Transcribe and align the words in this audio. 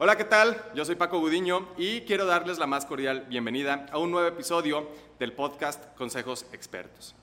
Hola, 0.00 0.16
¿qué 0.16 0.22
tal? 0.22 0.62
Yo 0.76 0.84
soy 0.84 0.94
Paco 0.94 1.18
Gudiño 1.18 1.70
y 1.76 2.02
quiero 2.02 2.24
darles 2.24 2.58
la 2.58 2.68
más 2.68 2.86
cordial 2.86 3.26
bienvenida 3.28 3.86
a 3.90 3.98
un 3.98 4.12
nuevo 4.12 4.28
episodio 4.28 4.88
del 5.18 5.32
podcast 5.32 5.92
Consejos 5.96 6.46
Expertos. 6.52 7.16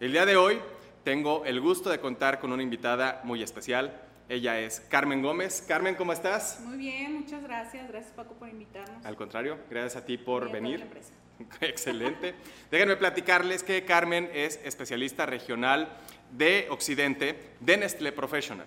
El 0.00 0.12
día 0.12 0.26
de 0.26 0.36
hoy 0.36 0.60
tengo 1.02 1.46
el 1.46 1.62
gusto 1.62 1.88
de 1.88 1.98
contar 1.98 2.40
con 2.40 2.52
una 2.52 2.62
invitada 2.62 3.22
muy 3.24 3.42
especial. 3.42 4.02
Ella 4.28 4.60
es 4.60 4.80
Carmen 4.80 5.22
Gómez. 5.22 5.64
Carmen, 5.66 5.94
¿cómo 5.94 6.12
estás? 6.12 6.60
Muy 6.60 6.76
bien, 6.76 7.20
muchas 7.20 7.42
gracias. 7.42 7.88
Gracias 7.88 8.12
Paco 8.12 8.34
por 8.34 8.50
invitarnos. 8.50 9.02
Al 9.02 9.16
contrario, 9.16 9.56
gracias 9.70 9.96
a 9.96 10.04
ti 10.04 10.18
por 10.18 10.52
venir. 10.52 10.80
la 10.80 10.84
empresa. 10.84 11.14
Excelente. 11.62 12.34
Déjenme 12.70 12.96
platicarles 12.96 13.62
que 13.62 13.82
Carmen 13.86 14.28
es 14.34 14.60
especialista 14.62 15.24
regional 15.24 15.88
de 16.32 16.66
Occidente 16.68 17.54
de 17.60 17.78
Nestlé 17.78 18.12
Professional. 18.12 18.66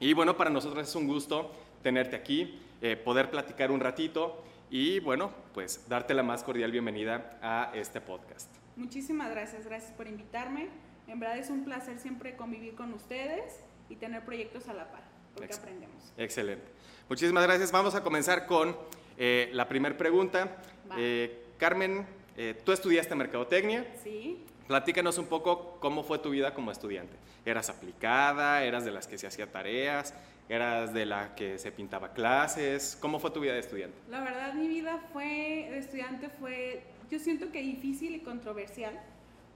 Y 0.00 0.12
bueno, 0.12 0.36
para 0.36 0.50
nosotros 0.50 0.88
es 0.88 0.94
un 0.94 1.06
gusto 1.06 1.52
tenerte 1.82 2.16
aquí, 2.16 2.60
eh, 2.82 2.96
poder 2.96 3.30
platicar 3.30 3.70
un 3.70 3.80
ratito 3.80 4.42
y 4.70 5.00
bueno, 5.00 5.30
pues 5.54 5.88
darte 5.88 6.12
la 6.14 6.22
más 6.22 6.42
cordial 6.42 6.70
bienvenida 6.72 7.38
a 7.42 7.70
este 7.74 8.00
podcast. 8.00 8.50
Muchísimas 8.76 9.30
gracias, 9.30 9.64
gracias 9.64 9.92
por 9.92 10.06
invitarme. 10.06 10.68
En 11.08 11.20
verdad 11.20 11.38
es 11.38 11.48
un 11.50 11.64
placer 11.64 11.98
siempre 11.98 12.36
convivir 12.36 12.74
con 12.74 12.92
ustedes 12.92 13.60
y 13.88 13.96
tener 13.96 14.24
proyectos 14.24 14.68
a 14.68 14.74
la 14.74 14.90
par, 14.90 15.02
porque 15.32 15.46
Ex- 15.46 15.58
aprendemos. 15.58 16.12
Excelente. 16.18 16.66
Muchísimas 17.08 17.44
gracias. 17.44 17.70
Vamos 17.72 17.94
a 17.94 18.02
comenzar 18.02 18.46
con 18.46 18.76
eh, 19.16 19.48
la 19.52 19.68
primera 19.68 19.96
pregunta. 19.96 20.56
Eh, 20.98 21.44
Carmen, 21.56 22.04
eh, 22.36 22.60
tú 22.64 22.72
estudiaste 22.72 23.14
mercadotecnia. 23.14 23.86
Sí, 24.02 24.44
Platícanos 24.66 25.18
un 25.18 25.26
poco 25.26 25.78
cómo 25.80 26.02
fue 26.02 26.18
tu 26.18 26.30
vida 26.30 26.52
como 26.52 26.72
estudiante. 26.72 27.16
¿Eras 27.44 27.70
aplicada? 27.70 28.64
¿Eras 28.64 28.84
de 28.84 28.90
las 28.90 29.06
que 29.06 29.16
se 29.16 29.26
hacía 29.26 29.50
tareas? 29.50 30.12
¿Eras 30.48 30.92
de 30.92 31.06
la 31.06 31.34
que 31.36 31.58
se 31.58 31.70
pintaba 31.70 32.12
clases? 32.12 32.98
¿Cómo 33.00 33.20
fue 33.20 33.30
tu 33.30 33.40
vida 33.40 33.52
de 33.52 33.60
estudiante? 33.60 33.96
la 34.08 34.20
verdad 34.20 34.54
mi 34.54 34.68
vida 34.68 34.98
fue 35.12 35.68
de 35.70 35.78
estudiante 35.78 36.28
fue, 36.28 36.82
yo 37.10 37.18
siento 37.18 37.50
que 37.52 37.60
difícil 37.62 38.14
y 38.14 38.20
controversial. 38.20 38.98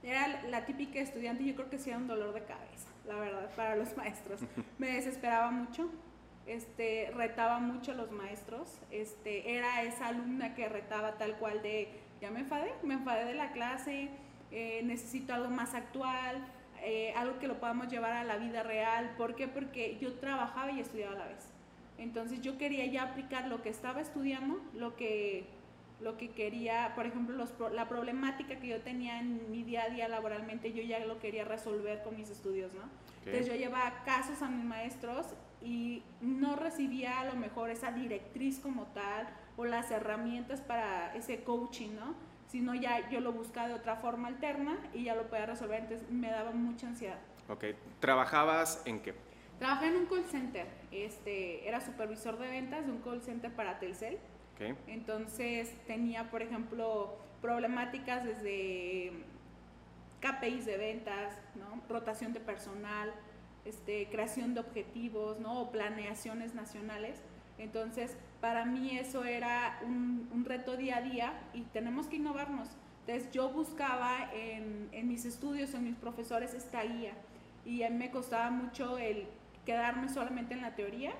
Era 0.03 0.43
la 0.49 0.65
típica 0.65 0.99
estudiante 0.99 1.43
yo 1.43 1.55
creo 1.55 1.69
que 1.69 1.77
sí 1.77 1.89
era 1.89 1.99
un 1.99 2.07
dolor 2.07 2.33
de 2.33 2.41
cabeza, 2.41 2.89
la 3.07 3.15
verdad, 3.15 3.49
para 3.55 3.75
los 3.75 3.95
maestros. 3.97 4.39
Me 4.79 4.93
desesperaba 4.93 5.51
mucho, 5.51 5.89
este, 6.47 7.11
retaba 7.15 7.59
mucho 7.59 7.91
a 7.91 7.95
los 7.95 8.11
maestros, 8.11 8.79
este, 8.89 9.55
era 9.55 9.83
esa 9.83 10.07
alumna 10.07 10.55
que 10.55 10.67
retaba 10.69 11.17
tal 11.17 11.35
cual 11.37 11.61
de, 11.61 11.89
ya 12.19 12.31
me 12.31 12.39
enfadé, 12.39 12.73
me 12.83 12.95
enfadé 12.95 13.25
de 13.25 13.35
la 13.35 13.51
clase, 13.51 14.09
eh, 14.51 14.81
necesito 14.83 15.33
algo 15.33 15.49
más 15.49 15.73
actual, 15.73 16.45
eh, 16.83 17.13
algo 17.15 17.39
que 17.39 17.47
lo 17.47 17.59
podamos 17.59 17.87
llevar 17.87 18.13
a 18.13 18.23
la 18.23 18.37
vida 18.37 18.63
real. 18.63 19.13
¿Por 19.17 19.35
qué? 19.35 19.47
Porque 19.47 19.97
yo 19.99 20.13
trabajaba 20.13 20.71
y 20.71 20.79
estudiaba 20.79 21.13
a 21.13 21.19
la 21.19 21.27
vez. 21.27 21.47
Entonces 21.97 22.41
yo 22.41 22.57
quería 22.57 22.85
ya 22.87 23.03
aplicar 23.03 23.47
lo 23.47 23.61
que 23.61 23.69
estaba 23.69 24.01
estudiando, 24.01 24.59
lo 24.73 24.95
que, 24.95 25.45
lo 26.01 26.17
que 26.17 26.31
quería, 26.31 26.93
por 26.95 27.05
ejemplo, 27.05 27.35
los 27.35 27.53
la 27.73 27.87
problemática 27.87 28.55
que 28.59 28.67
yo 28.67 28.81
tenía 28.81 29.19
en 29.19 29.51
mi 29.51 29.61
día 29.61 29.83
a 29.83 29.89
día 29.89 30.07
laboralmente, 30.07 30.73
yo 30.73 30.81
ya 30.81 30.99
lo 31.05 31.19
quería 31.19 31.45
resolver 31.45 32.01
con 32.01 32.17
mis 32.17 32.29
estudios, 32.29 32.73
¿no? 32.73 32.81
Entonces 33.19 33.45
yo 33.45 33.55
llevaba 33.55 34.03
casos 34.03 34.41
a 34.41 34.49
mis 34.49 34.65
maestros 34.65 35.27
y 35.61 36.01
no 36.21 36.55
recibía 36.55 37.19
a 37.19 37.25
lo 37.25 37.35
mejor 37.35 37.69
esa 37.69 37.91
directriz 37.91 38.59
como 38.59 38.85
tal 38.87 39.29
o 39.57 39.65
las 39.65 39.91
herramientas 39.91 40.59
para 40.59 41.15
ese 41.15 41.43
coaching, 41.43 41.91
¿no? 41.95 42.15
Sino 42.51 42.75
ya 42.75 43.09
yo 43.09 43.21
lo 43.21 43.31
buscaba 43.31 43.69
de 43.69 43.75
otra 43.75 43.95
forma 43.95 44.27
alterna 44.27 44.77
y 44.93 45.05
ya 45.05 45.15
lo 45.15 45.27
podía 45.27 45.45
resolver, 45.45 45.83
entonces 45.83 46.09
me 46.11 46.29
daba 46.29 46.51
mucha 46.51 46.87
ansiedad. 46.87 47.17
Ok. 47.47 47.63
¿Trabajabas 48.01 48.81
en 48.85 48.99
qué? 48.99 49.13
Trabajé 49.57 49.87
en 49.87 49.95
un 49.95 50.05
call 50.07 50.25
center, 50.25 50.67
este, 50.91 51.65
era 51.65 51.79
supervisor 51.79 52.37
de 52.37 52.49
ventas 52.49 52.85
de 52.85 52.91
un 52.91 53.01
call 53.01 53.21
center 53.21 53.53
para 53.53 53.79
Telcel. 53.79 54.15
Ok. 54.55 54.75
Entonces 54.87 55.73
tenía, 55.87 56.29
por 56.29 56.41
ejemplo, 56.41 57.15
problemáticas 57.41 58.25
desde 58.25 59.13
KPIs 60.19 60.65
de 60.65 60.77
ventas, 60.77 61.37
¿no? 61.55 61.81
rotación 61.87 62.33
de 62.33 62.41
personal, 62.41 63.13
este, 63.63 64.07
creación 64.09 64.53
de 64.53 64.59
objetivos, 64.59 65.39
¿no? 65.39 65.61
o 65.61 65.71
planeaciones 65.71 66.53
nacionales. 66.53 67.21
Entonces, 67.57 68.17
para 68.41 68.65
mí 68.65 68.97
eso 68.97 69.23
era 69.23 69.79
un, 69.83 70.27
un 70.33 70.43
reto 70.45 70.75
día 70.75 70.97
a 70.97 71.01
día 71.01 71.33
y 71.53 71.61
tenemos 71.61 72.07
que 72.07 72.17
innovarnos. 72.17 72.67
Entonces, 73.05 73.31
yo 73.31 73.49
buscaba 73.49 74.29
en, 74.33 74.89
en 74.91 75.07
mis 75.07 75.25
estudios, 75.25 75.73
en 75.73 75.83
mis 75.83 75.95
profesores, 75.95 76.53
esta 76.53 76.83
guía 76.83 77.13
y 77.65 77.83
a 77.83 77.89
mí 77.89 77.97
me 77.97 78.11
costaba 78.11 78.49
mucho 78.49 78.97
el 78.97 79.27
quedarme 79.65 80.09
solamente 80.09 80.53
en 80.53 80.61
la 80.61 80.75
teoría 80.75 81.13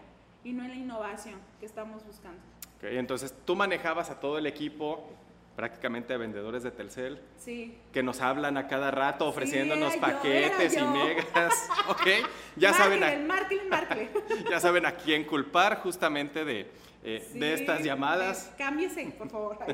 y 0.44 0.54
no 0.54 0.64
en 0.64 0.70
la 0.70 0.76
innovación 0.76 1.40
que 1.60 1.66
estamos 1.66 2.06
buscando. 2.06 2.40
Ok, 2.78 2.84
Entonces 2.86 3.36
tú 3.46 3.56
manejabas 3.56 4.10
a 4.10 4.20
todo 4.20 4.40
el 4.40 4.48
equipo, 4.48 5.08
prácticamente 5.56 6.18
vendedores 6.18 6.64
de 6.64 6.72
Telcel, 6.72 7.22
Sí. 7.38 7.78
que 7.94 8.02
nos 8.02 8.22
hablan 8.22 8.58
a 8.58 8.68
cada 8.68 8.90
rato 8.90 9.28
ofreciéndonos 9.28 9.94
era 9.94 10.08
yo, 10.08 10.16
paquetes 10.18 10.78
y 10.78 10.82
megas. 10.82 11.70
Ok. 11.90 12.08
Ya 12.56 12.74
saben, 12.74 13.28
Márquenle, 13.28 13.76
a, 13.76 14.50
ya 14.50 14.60
saben 14.60 14.86
a 14.86 14.94
quién 14.96 15.26
culpar 15.26 15.80
justamente 15.82 16.44
de, 16.46 16.72
eh, 17.04 17.28
de 17.34 17.54
estas 17.54 17.84
llamadas. 17.84 18.48
eh, 18.48 18.56
cámbiese, 18.58 19.06
por 19.18 19.30
favor. 19.30 19.58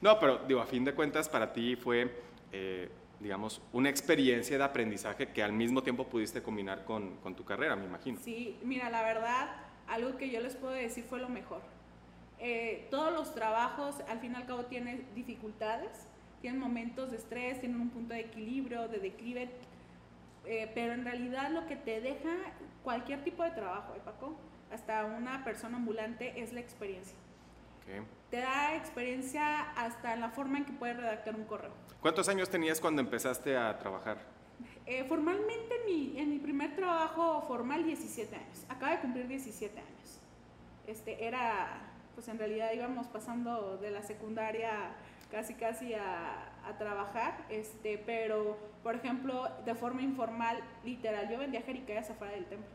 No, 0.00 0.18
pero 0.20 0.38
digo, 0.46 0.60
a 0.60 0.66
fin 0.66 0.84
de 0.84 0.92
cuentas 0.92 1.28
para 1.30 1.50
ti 1.54 1.76
fue, 1.76 2.14
eh, 2.52 2.90
digamos, 3.20 3.62
una 3.72 3.88
experiencia 3.88 4.58
de 4.58 4.64
aprendizaje 4.64 5.28
que 5.28 5.42
al 5.42 5.52
mismo 5.54 5.82
tiempo 5.82 6.04
pudiste 6.06 6.42
combinar 6.42 6.84
con, 6.84 7.16
con 7.22 7.34
tu 7.34 7.44
carrera, 7.44 7.74
me 7.74 7.86
imagino. 7.86 8.18
Sí, 8.22 8.58
mira, 8.62 8.90
la 8.90 9.02
verdad, 9.02 9.48
algo 9.88 10.18
que 10.18 10.28
yo 10.28 10.40
les 10.40 10.56
puedo 10.56 10.74
decir 10.74 11.04
fue 11.04 11.20
lo 11.20 11.30
mejor. 11.30 11.62
Eh, 12.38 12.86
todos 12.90 13.12
los 13.14 13.34
trabajos, 13.34 13.96
al 14.08 14.20
fin 14.20 14.32
y 14.32 14.34
al 14.34 14.44
cabo, 14.44 14.66
tienen 14.66 15.06
dificultades, 15.14 16.06
tienen 16.42 16.60
momentos 16.60 17.10
de 17.10 17.16
estrés, 17.16 17.60
tienen 17.60 17.80
un 17.80 17.88
punto 17.88 18.12
de 18.12 18.20
equilibrio, 18.20 18.88
de 18.88 18.98
declive, 18.98 19.48
eh, 20.44 20.70
pero 20.74 20.92
en 20.92 21.04
realidad 21.06 21.50
lo 21.50 21.66
que 21.66 21.76
te 21.76 22.02
deja 22.02 22.28
cualquier 22.82 23.24
tipo 23.24 23.42
de 23.42 23.52
trabajo, 23.52 23.94
¿eh, 23.96 24.00
Paco? 24.04 24.36
Hasta 24.74 25.04
una 25.04 25.44
persona 25.44 25.76
ambulante 25.76 26.42
es 26.42 26.52
la 26.52 26.58
experiencia. 26.58 27.16
Te 28.30 28.38
da 28.38 28.74
experiencia 28.74 29.70
hasta 29.76 30.14
en 30.14 30.20
la 30.20 30.30
forma 30.30 30.58
en 30.58 30.64
que 30.64 30.72
puedes 30.72 30.96
redactar 30.96 31.36
un 31.36 31.44
correo. 31.44 31.70
¿Cuántos 32.00 32.28
años 32.28 32.50
tenías 32.50 32.80
cuando 32.80 33.00
empezaste 33.00 33.56
a 33.56 33.78
trabajar? 33.78 34.18
Eh, 34.86 35.04
formalmente 35.04 35.76
en 35.80 35.86
mi, 35.86 36.18
en 36.18 36.30
mi 36.30 36.38
primer 36.40 36.74
trabajo 36.74 37.42
formal 37.46 37.84
17 37.84 38.34
años. 38.34 38.64
Acaba 38.68 38.92
de 38.96 39.00
cumplir 39.00 39.28
17 39.28 39.78
años. 39.78 40.20
Este, 40.88 41.24
era, 41.24 41.92
pues 42.16 42.26
en 42.26 42.38
realidad 42.38 42.72
íbamos 42.74 43.06
pasando 43.06 43.76
de 43.76 43.92
la 43.92 44.02
secundaria 44.02 44.96
casi 45.30 45.54
casi 45.54 45.94
a, 45.94 46.52
a 46.66 46.78
trabajar, 46.78 47.46
este, 47.48 47.98
pero 47.98 48.58
por 48.82 48.96
ejemplo 48.96 49.48
de 49.64 49.74
forma 49.74 50.02
informal, 50.02 50.58
literal, 50.84 51.30
yo 51.30 51.38
vendía 51.38 51.62
jericayas 51.62 52.10
afuera 52.10 52.34
del 52.34 52.46
templo, 52.46 52.68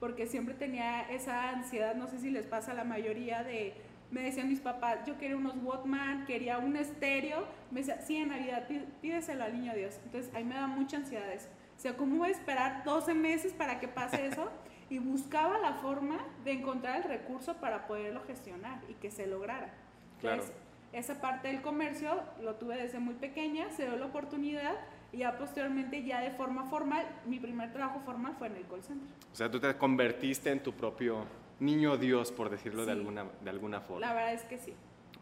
porque 0.00 0.26
siempre 0.26 0.54
tenía 0.54 1.02
esa 1.10 1.50
ansiedad, 1.50 1.94
no 1.94 2.06
sé 2.06 2.18
si 2.18 2.30
les 2.30 2.46
pasa 2.46 2.72
a 2.72 2.74
la 2.74 2.84
mayoría 2.84 3.42
de, 3.42 3.74
me 4.10 4.22
decían 4.22 4.48
mis 4.48 4.60
papás, 4.60 4.98
yo 5.06 5.16
quería 5.18 5.36
unos 5.36 5.54
Walkman, 5.62 6.26
quería 6.26 6.58
un 6.58 6.76
estéreo, 6.76 7.46
me 7.70 7.80
decía, 7.80 8.00
sí, 8.02 8.16
en 8.16 8.28
Navidad, 8.28 8.66
pí- 8.68 8.84
pídeselo 9.00 9.44
al 9.44 9.52
niño 9.54 9.74
Dios. 9.74 9.98
Entonces, 10.04 10.32
ahí 10.34 10.44
me 10.44 10.54
da 10.54 10.66
mucha 10.66 10.98
ansiedad 10.98 11.30
eso. 11.32 11.48
O 11.76 11.78
sea, 11.80 11.96
¿cómo 11.96 12.16
voy 12.18 12.28
a 12.28 12.32
esperar 12.32 12.84
12 12.84 13.14
meses 13.14 13.52
para 13.52 13.80
que 13.80 13.88
pase 13.88 14.26
eso? 14.26 14.50
Y 14.88 15.00
buscaba 15.00 15.58
la 15.58 15.72
forma 15.72 16.16
de 16.44 16.52
encontrar 16.52 16.98
el 16.98 17.02
recurso 17.02 17.56
para 17.56 17.88
poderlo 17.88 18.22
gestionar 18.24 18.80
y 18.88 18.94
que 18.94 19.10
se 19.10 19.26
lograra. 19.26 19.74
Claro. 20.20 20.42
Entonces, 20.42 20.56
esa 20.92 21.20
parte 21.20 21.48
del 21.48 21.60
comercio 21.60 22.22
lo 22.40 22.54
tuve 22.54 22.76
desde 22.76 23.00
muy 23.00 23.14
pequeña, 23.14 23.68
se 23.70 23.84
dio 23.86 23.96
la 23.96 24.06
oportunidad 24.06 24.74
y 25.12 25.18
ya 25.18 25.36
posteriormente, 25.38 26.02
ya 26.04 26.20
de 26.20 26.30
forma 26.30 26.64
formal, 26.64 27.06
mi 27.26 27.38
primer 27.38 27.72
trabajo 27.72 28.00
formal 28.04 28.34
fue 28.38 28.48
en 28.48 28.56
el 28.56 28.66
call 28.66 28.82
center. 28.82 29.08
O 29.32 29.36
sea, 29.36 29.50
tú 29.50 29.60
te 29.60 29.76
convertiste 29.76 30.50
en 30.50 30.62
tu 30.62 30.72
propio 30.72 31.24
niño 31.60 31.96
Dios, 31.96 32.32
por 32.32 32.50
decirlo 32.50 32.84
de, 32.84 32.92
Sí. 32.92 32.98
alguna, 32.98 33.24
de 33.42 33.50
alguna 33.50 33.80
forma. 33.80 34.06
La 34.06 34.12
verdad 34.14 34.34
es 34.34 34.42
que 34.42 34.58
sí. 34.58 34.72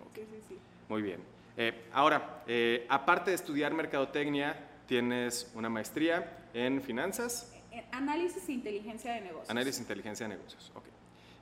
Ok. 0.07 0.15
Sí, 0.17 0.41
sí. 0.49 0.59
Muy 0.89 1.03
bien. 1.03 1.21
Eh, 1.57 1.89
ahora, 1.93 2.43
eh, 2.47 2.87
aparte 2.89 3.31
de 3.31 3.37
estudiar 3.37 3.73
mercadotecnia, 3.75 4.57
tienes 4.87 5.51
una 5.55 5.69
maestría 5.69 6.39
en 6.53 6.83
finanzas, 6.83 7.51
Eh, 7.73 7.85
Análisis 7.91 8.49
e 8.49 8.53
inteligencia 8.53 9.13
de 9.15 9.21
negocios. 9.23 9.51
análisis 9.51 9.79
e 9.79 9.83
inteligencia 9.83 10.29
de 10.29 10.37
negocios. 10.37 10.71
Ok. 10.77 10.85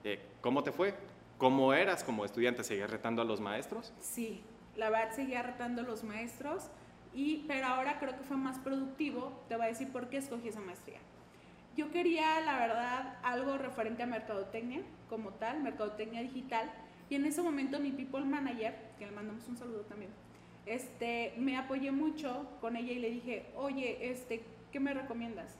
Eh, 0.04 0.18
¿Cómo 0.40 0.62
te 0.62 0.72
fue? 0.72 0.94
¿Cómo 1.36 1.74
eras 1.74 2.02
como 2.04 2.24
estudiante? 2.24 2.64
¿Seguías 2.64 2.90
retando 2.90 3.20
a 3.20 3.24
los 3.26 3.38
maestros? 3.40 3.92
Sí, 4.00 4.42
la 4.76 4.88
verdad 4.88 5.14
seguía 5.14 5.42
retando 5.42 5.82
a 5.82 5.84
los 5.84 6.04
maestros, 6.04 6.70
y, 7.14 7.44
pero 7.46 7.66
ahora 7.66 7.98
creo 7.98 8.16
que 8.16 8.24
fue 8.24 8.36
más 8.36 8.58
productivo. 8.58 9.32
Te 9.48 9.56
voy 9.56 9.66
a 9.66 9.68
decir 9.68 9.90
por 9.90 10.08
qué 10.08 10.18
escogí 10.18 10.48
esa 10.48 10.60
maestría. 10.60 10.98
Yo 11.76 11.90
quería, 11.90 12.40
la 12.40 12.58
verdad, 12.58 13.18
algo 13.22 13.56
referente 13.56 14.02
a 14.02 14.06
mercadotecnia 14.06 14.82
como 15.08 15.30
tal, 15.30 15.62
mercadotecnia 15.62 16.20
digital, 16.20 16.70
y 17.08 17.14
en 17.14 17.24
ese 17.26 17.42
momento 17.42 17.80
mi 17.80 17.92
people 17.92 18.24
manager, 18.24 18.74
que 18.98 19.06
le 19.06 19.12
mandamos 19.12 19.46
un 19.48 19.56
saludo 19.56 19.80
también, 19.82 20.10
este, 20.66 21.34
me 21.38 21.56
apoyé 21.56 21.90
mucho 21.90 22.46
con 22.60 22.76
ella 22.76 22.92
y 22.92 22.98
le 22.98 23.10
dije, 23.10 23.46
oye, 23.56 24.10
este, 24.10 24.42
¿qué 24.70 24.80
me 24.80 24.94
recomiendas? 24.94 25.56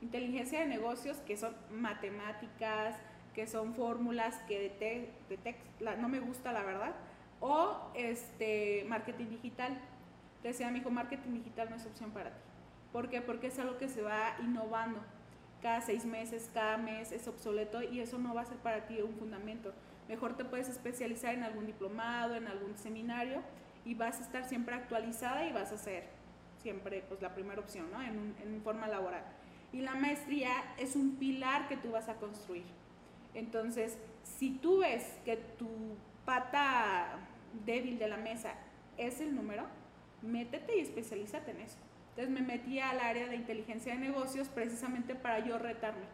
Inteligencia 0.00 0.60
de 0.60 0.66
negocios, 0.66 1.18
que 1.18 1.36
son 1.36 1.54
matemáticas, 1.70 2.96
que 3.34 3.46
son 3.46 3.74
fórmulas 3.74 4.36
que 4.48 4.70
de, 4.78 5.10
de 5.28 5.36
text, 5.36 5.62
no 5.98 6.08
me 6.08 6.20
gusta 6.20 6.52
la 6.52 6.62
verdad, 6.62 6.94
o 7.40 7.90
este, 7.94 8.84
marketing 8.88 9.26
digital. 9.26 9.78
Decía 10.42 10.70
mi 10.70 10.78
hijo, 10.78 10.90
marketing 10.90 11.34
digital 11.34 11.70
no 11.70 11.76
es 11.76 11.86
opción 11.86 12.10
para 12.10 12.30
ti. 12.30 12.40
¿Por 12.92 13.08
qué? 13.08 13.20
Porque 13.20 13.48
es 13.48 13.58
algo 13.58 13.78
que 13.78 13.88
se 13.88 14.02
va 14.02 14.36
innovando. 14.40 15.00
Cada 15.62 15.80
seis 15.80 16.04
meses, 16.04 16.50
cada 16.54 16.76
mes 16.76 17.12
es 17.12 17.26
obsoleto 17.28 17.82
y 17.82 18.00
eso 18.00 18.18
no 18.18 18.34
va 18.34 18.42
a 18.42 18.46
ser 18.46 18.58
para 18.58 18.86
ti 18.86 19.00
un 19.00 19.14
fundamento. 19.14 19.72
Mejor 20.08 20.36
te 20.36 20.44
puedes 20.44 20.68
especializar 20.68 21.34
en 21.34 21.42
algún 21.42 21.66
diplomado, 21.66 22.36
en 22.36 22.46
algún 22.46 22.76
seminario 22.76 23.42
y 23.84 23.94
vas 23.94 24.20
a 24.20 24.22
estar 24.22 24.44
siempre 24.44 24.74
actualizada 24.74 25.46
y 25.46 25.52
vas 25.52 25.72
a 25.72 25.78
ser 25.78 26.04
siempre 26.62 27.04
pues, 27.08 27.20
la 27.22 27.34
primera 27.34 27.60
opción 27.60 27.90
¿no? 27.90 28.02
en, 28.02 28.34
en 28.42 28.62
forma 28.62 28.86
laboral. 28.86 29.24
Y 29.72 29.80
la 29.80 29.94
maestría 29.94 30.52
es 30.78 30.96
un 30.96 31.16
pilar 31.16 31.68
que 31.68 31.76
tú 31.76 31.90
vas 31.90 32.08
a 32.08 32.14
construir. 32.14 32.64
Entonces, 33.34 33.98
si 34.22 34.50
tú 34.50 34.78
ves 34.78 35.18
que 35.24 35.36
tu 35.36 35.68
pata 36.24 37.18
débil 37.64 37.98
de 37.98 38.08
la 38.08 38.16
mesa 38.16 38.54
es 38.96 39.20
el 39.20 39.34
número, 39.34 39.64
métete 40.22 40.78
y 40.78 40.80
especialízate 40.80 41.50
en 41.50 41.60
eso. 41.60 41.78
Entonces 42.10 42.30
me 42.30 42.40
metí 42.40 42.80
al 42.80 43.00
área 43.00 43.28
de 43.28 43.36
inteligencia 43.36 43.92
de 43.92 43.98
negocios 43.98 44.48
precisamente 44.48 45.14
para 45.14 45.40
yo 45.40 45.58
retarme 45.58 46.06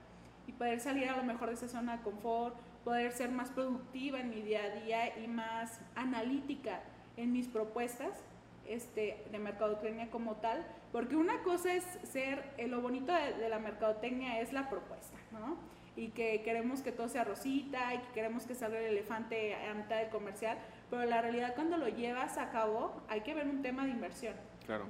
y 0.47 0.53
poder 0.53 0.81
salir 0.81 1.09
a 1.09 1.17
lo 1.17 1.23
mejor 1.23 1.49
de 1.49 1.55
esa 1.55 1.69
zona 1.69 1.99
de 1.99 2.03
confort, 2.03 2.57
poder 2.85 3.13
ser 3.13 3.31
más 3.31 3.51
productiva 3.51 4.19
en 4.19 4.31
mi 4.31 4.43
día 4.43 4.65
a 4.65 4.81
día 4.81 5.19
y 5.19 5.29
más 5.29 5.81
analítica 5.95 6.81
en 7.17 7.33
mis 7.33 7.47
propuestas 7.47 8.25
este, 8.67 9.25
de 9.31 9.39
mercadotecnia 9.39 10.11
como 10.11 10.37
tal, 10.37 10.67
porque 10.91 11.15
una 11.17 11.43
cosa 11.43 11.75
es 11.75 11.85
ser, 12.03 12.53
eh, 12.59 12.67
lo 12.67 12.81
bonito 12.81 13.13
de, 13.13 13.35
de 13.35 13.49
la 13.49 13.59
mercadotecnia 13.59 14.41
es 14.41 14.53
la 14.53 14.69
propuesta, 14.69 15.17
¿no? 15.31 15.57
y 15.97 16.09
que 16.09 16.43
queremos 16.43 16.81
que 16.81 16.93
todo 16.93 17.09
sea 17.09 17.25
rosita 17.25 17.95
y 17.95 17.99
que 17.99 18.13
queremos 18.15 18.45
que 18.45 18.55
salga 18.55 18.79
el 18.79 18.87
elefante 18.87 19.55
a 19.55 19.75
mitad 19.75 19.99
del 19.99 20.09
comercial, 20.09 20.59
pero 20.93 21.07
la 21.07 21.23
realidad 21.23 21.55
cuando 21.55 21.79
lo 21.79 21.89
llevas 21.89 22.37
a 22.37 22.51
cabo 22.51 22.93
hay 23.09 23.23
que 23.23 23.33
ver 23.33 23.49
un 23.49 23.63
tema 23.63 23.87
de 23.87 23.93
inversión 23.93 24.35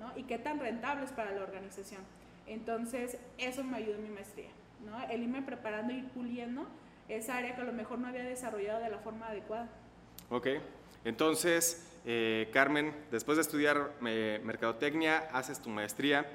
¿no? 0.00 0.10
y 0.16 0.24
qué 0.24 0.36
tan 0.36 0.58
rentable 0.58 1.04
es 1.04 1.12
para 1.12 1.30
la 1.30 1.44
organización. 1.44 2.00
Entonces, 2.48 3.18
eso 3.38 3.62
me 3.62 3.76
ayudó 3.76 3.94
en 3.94 4.02
mi 4.02 4.08
maestría, 4.08 4.50
¿no? 4.84 5.00
el 5.08 5.22
irme 5.22 5.42
preparando 5.42 5.92
y 5.92 6.02
puliendo 6.02 6.66
esa 7.08 7.36
área 7.36 7.54
que 7.54 7.60
a 7.60 7.64
lo 7.64 7.72
mejor 7.72 8.00
no 8.00 8.08
había 8.08 8.24
desarrollado 8.24 8.82
de 8.82 8.90
la 8.90 8.98
forma 8.98 9.28
adecuada. 9.28 9.68
Ok, 10.28 10.48
entonces, 11.04 11.88
eh, 12.04 12.50
Carmen, 12.52 12.92
después 13.12 13.36
de 13.36 13.42
estudiar 13.42 13.92
eh, 14.04 14.40
mercadotecnia, 14.42 15.18
haces 15.32 15.60
tu 15.60 15.70
maestría. 15.70 16.26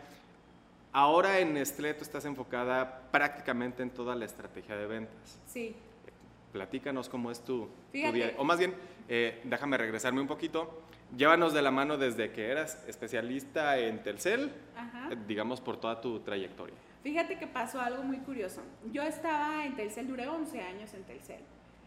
Ahora 0.94 1.40
en 1.40 1.56
Nestlé 1.56 1.94
tú 1.94 2.04
estás 2.04 2.24
enfocada 2.24 3.10
prácticamente 3.12 3.84
en 3.84 3.90
toda 3.90 4.16
la 4.16 4.24
estrategia 4.24 4.78
de 4.78 4.88
ventas. 4.88 5.42
Sí. 5.46 5.75
Platícanos 6.54 7.10
cómo 7.10 7.30
es 7.31 7.42
tu, 7.42 7.68
día. 7.92 8.34
O 8.38 8.46
más 8.46 8.58
bien, 8.58 8.74
eh, 9.07 9.42
déjame 9.44 9.77
regresarme 9.77 10.21
un 10.21 10.27
poquito. 10.27 10.81
Llévanos 11.15 11.54
de 11.54 11.62
la 11.62 11.71
mano 11.71 11.98
desde 11.98 12.31
que 12.31 12.50
eras 12.51 12.83
especialista 12.88 13.77
en 13.77 14.04
Telcel, 14.04 14.51
eh, 15.12 15.15
digamos 15.27 15.62
por 15.62 15.80
toda 15.80 16.01
tu 16.01 16.19
trayectoria. 16.19 16.75
Fíjate 17.04 17.38
que 17.38 17.48
pasó 17.48 17.80
algo 17.80 18.04
muy 18.04 18.18
curioso. 18.18 18.62
Yo 18.92 19.04
estaba 19.04 19.65
en 19.65 19.75
Telcel, 19.75 20.07
duré 20.07 20.27
11 20.27 20.59
años 20.62 20.94
en 20.94 21.04
Telcel, 21.04 21.39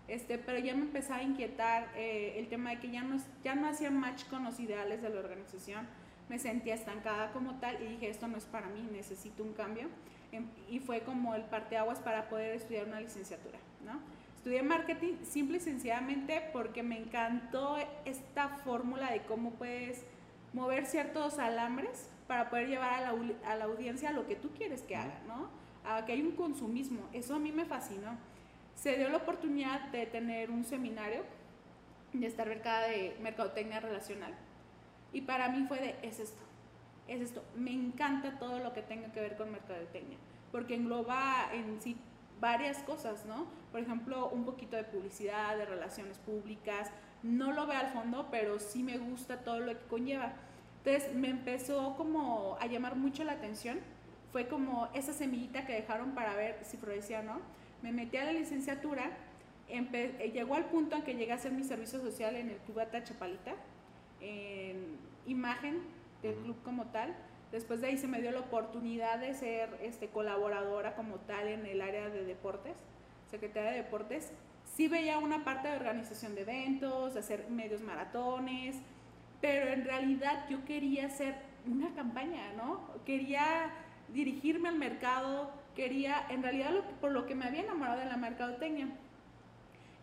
este, 0.09 0.39
pero 0.39 0.59
ya 0.59 0.75
me 0.75 0.83
empezaba 0.83 1.19
a 1.19 1.23
inquietar 1.23 1.93
eh, 1.95 2.37
el 2.39 2.49
tema 2.49 2.71
de 2.71 2.81
que 2.81 2.91
ya 2.91 3.03
no, 3.03 3.19
ya 3.45 3.55
no 3.55 3.69
hacía 3.69 3.91
match 3.91 4.25
con 4.31 4.45
los 4.45 4.59
ideales 4.59 5.03
de 5.03 5.11
la 5.11 5.21
organización 5.21 5.87
me 6.31 6.39
sentía 6.39 6.75
estancada 6.75 7.33
como 7.33 7.57
tal 7.57 7.83
y 7.83 7.87
dije, 7.87 8.09
esto 8.09 8.29
no 8.29 8.39
es 8.39 8.45
para 8.45 8.69
mí, 8.69 8.89
necesito 8.93 9.43
un 9.43 9.53
cambio. 9.53 9.89
Em, 10.31 10.47
y 10.69 10.79
fue 10.79 11.01
como 11.01 11.35
el 11.35 11.43
parteaguas 11.43 11.99
para 11.99 12.29
poder 12.29 12.55
estudiar 12.55 12.87
una 12.87 13.01
licenciatura, 13.01 13.59
¿no? 13.85 14.01
Estudié 14.41 14.63
marketing 14.63 15.17
simple 15.23 15.59
y 15.59 15.61
sencillamente 15.61 16.49
porque 16.55 16.83
me 16.83 16.97
encantó 16.97 17.77
esta 18.07 18.49
fórmula 18.49 19.13
de 19.13 19.21
cómo 19.25 19.51
puedes 19.51 20.03
mover 20.55 20.87
ciertos 20.87 21.39
alambres 21.39 22.09
para 22.27 22.49
poder 22.49 22.69
llevar 22.69 22.95
a 22.95 23.01
la, 23.03 23.35
a 23.45 23.57
la 23.57 23.65
audiencia 23.67 24.13
lo 24.13 24.27
que 24.27 24.37
tú 24.37 24.49
quieres 24.57 24.81
que 24.81 24.97
haga, 24.97 25.21
¿no? 25.29 25.51
A 25.85 26.07
que 26.07 26.13
hay 26.13 26.23
un 26.23 26.33
consumismo. 26.33 27.07
Eso 27.13 27.35
a 27.35 27.39
mí 27.39 27.53
me 27.53 27.67
fascinó. 27.67 28.17
Se 28.75 28.97
dio 28.97 29.11
la 29.11 29.19
oportunidad 29.19 29.91
de 29.91 30.07
tener 30.07 30.51
un 30.51 30.65
seminario 30.65 31.23
de 32.15 32.27
estar 32.27 32.49
becada 32.49 32.87
de 32.87 33.19
mercadotecnia 33.21 33.81
relacional 33.81 34.35
y 35.13 35.21
para 35.21 35.51
mí 35.51 35.67
fue 35.69 35.81
de, 35.81 35.97
es 36.01 36.19
esto, 36.19 36.41
es 37.09 37.21
esto. 37.21 37.45
Me 37.57 37.73
encanta 37.73 38.39
todo 38.39 38.59
lo 38.59 38.73
que 38.73 38.81
tenga 38.81 39.13
que 39.13 39.21
ver 39.21 39.37
con 39.37 39.53
mercadotecnia, 39.53 40.17
porque 40.51 40.77
engloba 40.77 41.51
en 41.53 41.79
sí 41.83 41.99
varias 42.41 42.79
cosas, 42.79 43.25
¿no? 43.27 43.47
Por 43.71 43.81
ejemplo, 43.81 44.29
un 44.31 44.45
poquito 44.45 44.77
de 44.77 44.85
publicidad, 44.85 45.57
de 45.57 45.67
relaciones 45.67 46.19
públicas. 46.19 46.91
No 47.23 47.53
lo 47.53 47.67
veo 47.67 47.79
al 47.79 47.89
fondo, 47.89 48.29
pero 48.31 48.59
sí 48.59 48.83
me 48.83 48.99
gusta 48.99 49.39
todo 49.39 49.61
lo 49.61 49.73
que 49.73 49.87
conlleva. 49.87 50.33
Entonces 50.85 51.15
me 51.15 51.29
empezó 51.29 51.95
como 51.97 52.57
a 52.61 52.67
llamar 52.67 52.97
mucho 52.97 53.25
la 53.25 53.33
atención. 53.33 53.79
Fue 54.33 54.49
como 54.49 54.89
esa 54.95 55.13
semillita 55.13 55.67
que 55.67 55.75
dejaron 55.75 56.13
para 56.13 56.35
ver 56.35 56.59
si 56.63 56.77
florecía 56.77 57.21
o 57.21 57.23
no. 57.25 57.41
Me 57.83 57.93
metí 57.93 58.17
a 58.17 58.25
la 58.25 58.33
licenciatura. 58.33 59.11
llegó 60.33 60.55
al 60.55 60.67
punto 60.67 60.97
en 60.97 61.03
que 61.03 61.15
llegué 61.15 61.33
a 61.33 61.37
hacer 61.37 61.53
mi 61.53 61.65
servicio 61.65 62.01
social 62.01 62.37
en 62.37 62.51
el 62.51 62.57
Club 62.59 62.81
Chapalita 63.05 63.55
en 64.21 64.99
imagen 65.27 65.81
del 66.23 66.35
club 66.37 66.57
como 66.63 66.87
tal. 66.87 67.15
Después 67.53 67.81
de 67.81 67.89
ahí 67.89 67.99
se 67.99 68.07
me 68.07 68.21
dio 68.21 68.31
la 68.31 68.41
oportunidad 68.41 69.19
de 69.19 69.35
ser 69.35 69.77
este, 69.83 70.09
colaboradora 70.09 70.95
como 70.95 71.17
tal 71.17 71.49
en 71.49 71.67
el 71.67 71.81
área 71.81 72.09
de 72.09 72.25
deportes, 72.25 72.77
secretaria 73.31 73.71
de 73.73 73.79
deportes. 73.79 74.33
Sí 74.77 74.87
veía 74.87 75.19
una 75.19 75.45
parte 75.45 75.69
de 75.69 75.77
organización 75.77 76.35
de 76.37 76.43
eventos, 76.43 77.17
hacer 77.17 77.51
medios 77.51 77.81
maratones, 77.81 78.77
pero 79.41 79.69
en 79.69 79.85
realidad 79.85 80.47
yo 80.49 80.65
quería 80.65 81.07
hacer 81.07 81.35
una 81.67 81.93
campaña, 81.95 82.53
¿no? 82.57 82.81
Quería 83.05 83.71
dirigirme 84.09 84.69
al 84.69 84.77
mercado, 84.77 85.51
quería, 85.75 86.27
en 86.29 86.43
realidad 86.43 86.73
por 87.01 87.11
lo 87.11 87.27
que 87.27 87.35
me 87.35 87.47
había 87.47 87.63
enamorado 87.63 87.99
de 87.99 88.07
la 88.07 88.17
mercadotecnia. 88.17 88.89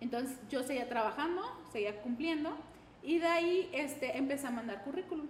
Entonces 0.01 0.37
yo 0.49 0.63
seguía 0.63 0.89
trabajando, 0.89 1.43
seguía 1.71 2.01
cumpliendo 2.01 2.55
y 3.03 3.19
de 3.19 3.27
ahí 3.27 3.69
este, 3.73 4.17
empecé 4.17 4.47
a 4.47 4.51
mandar 4.51 4.83
currículum. 4.83 5.27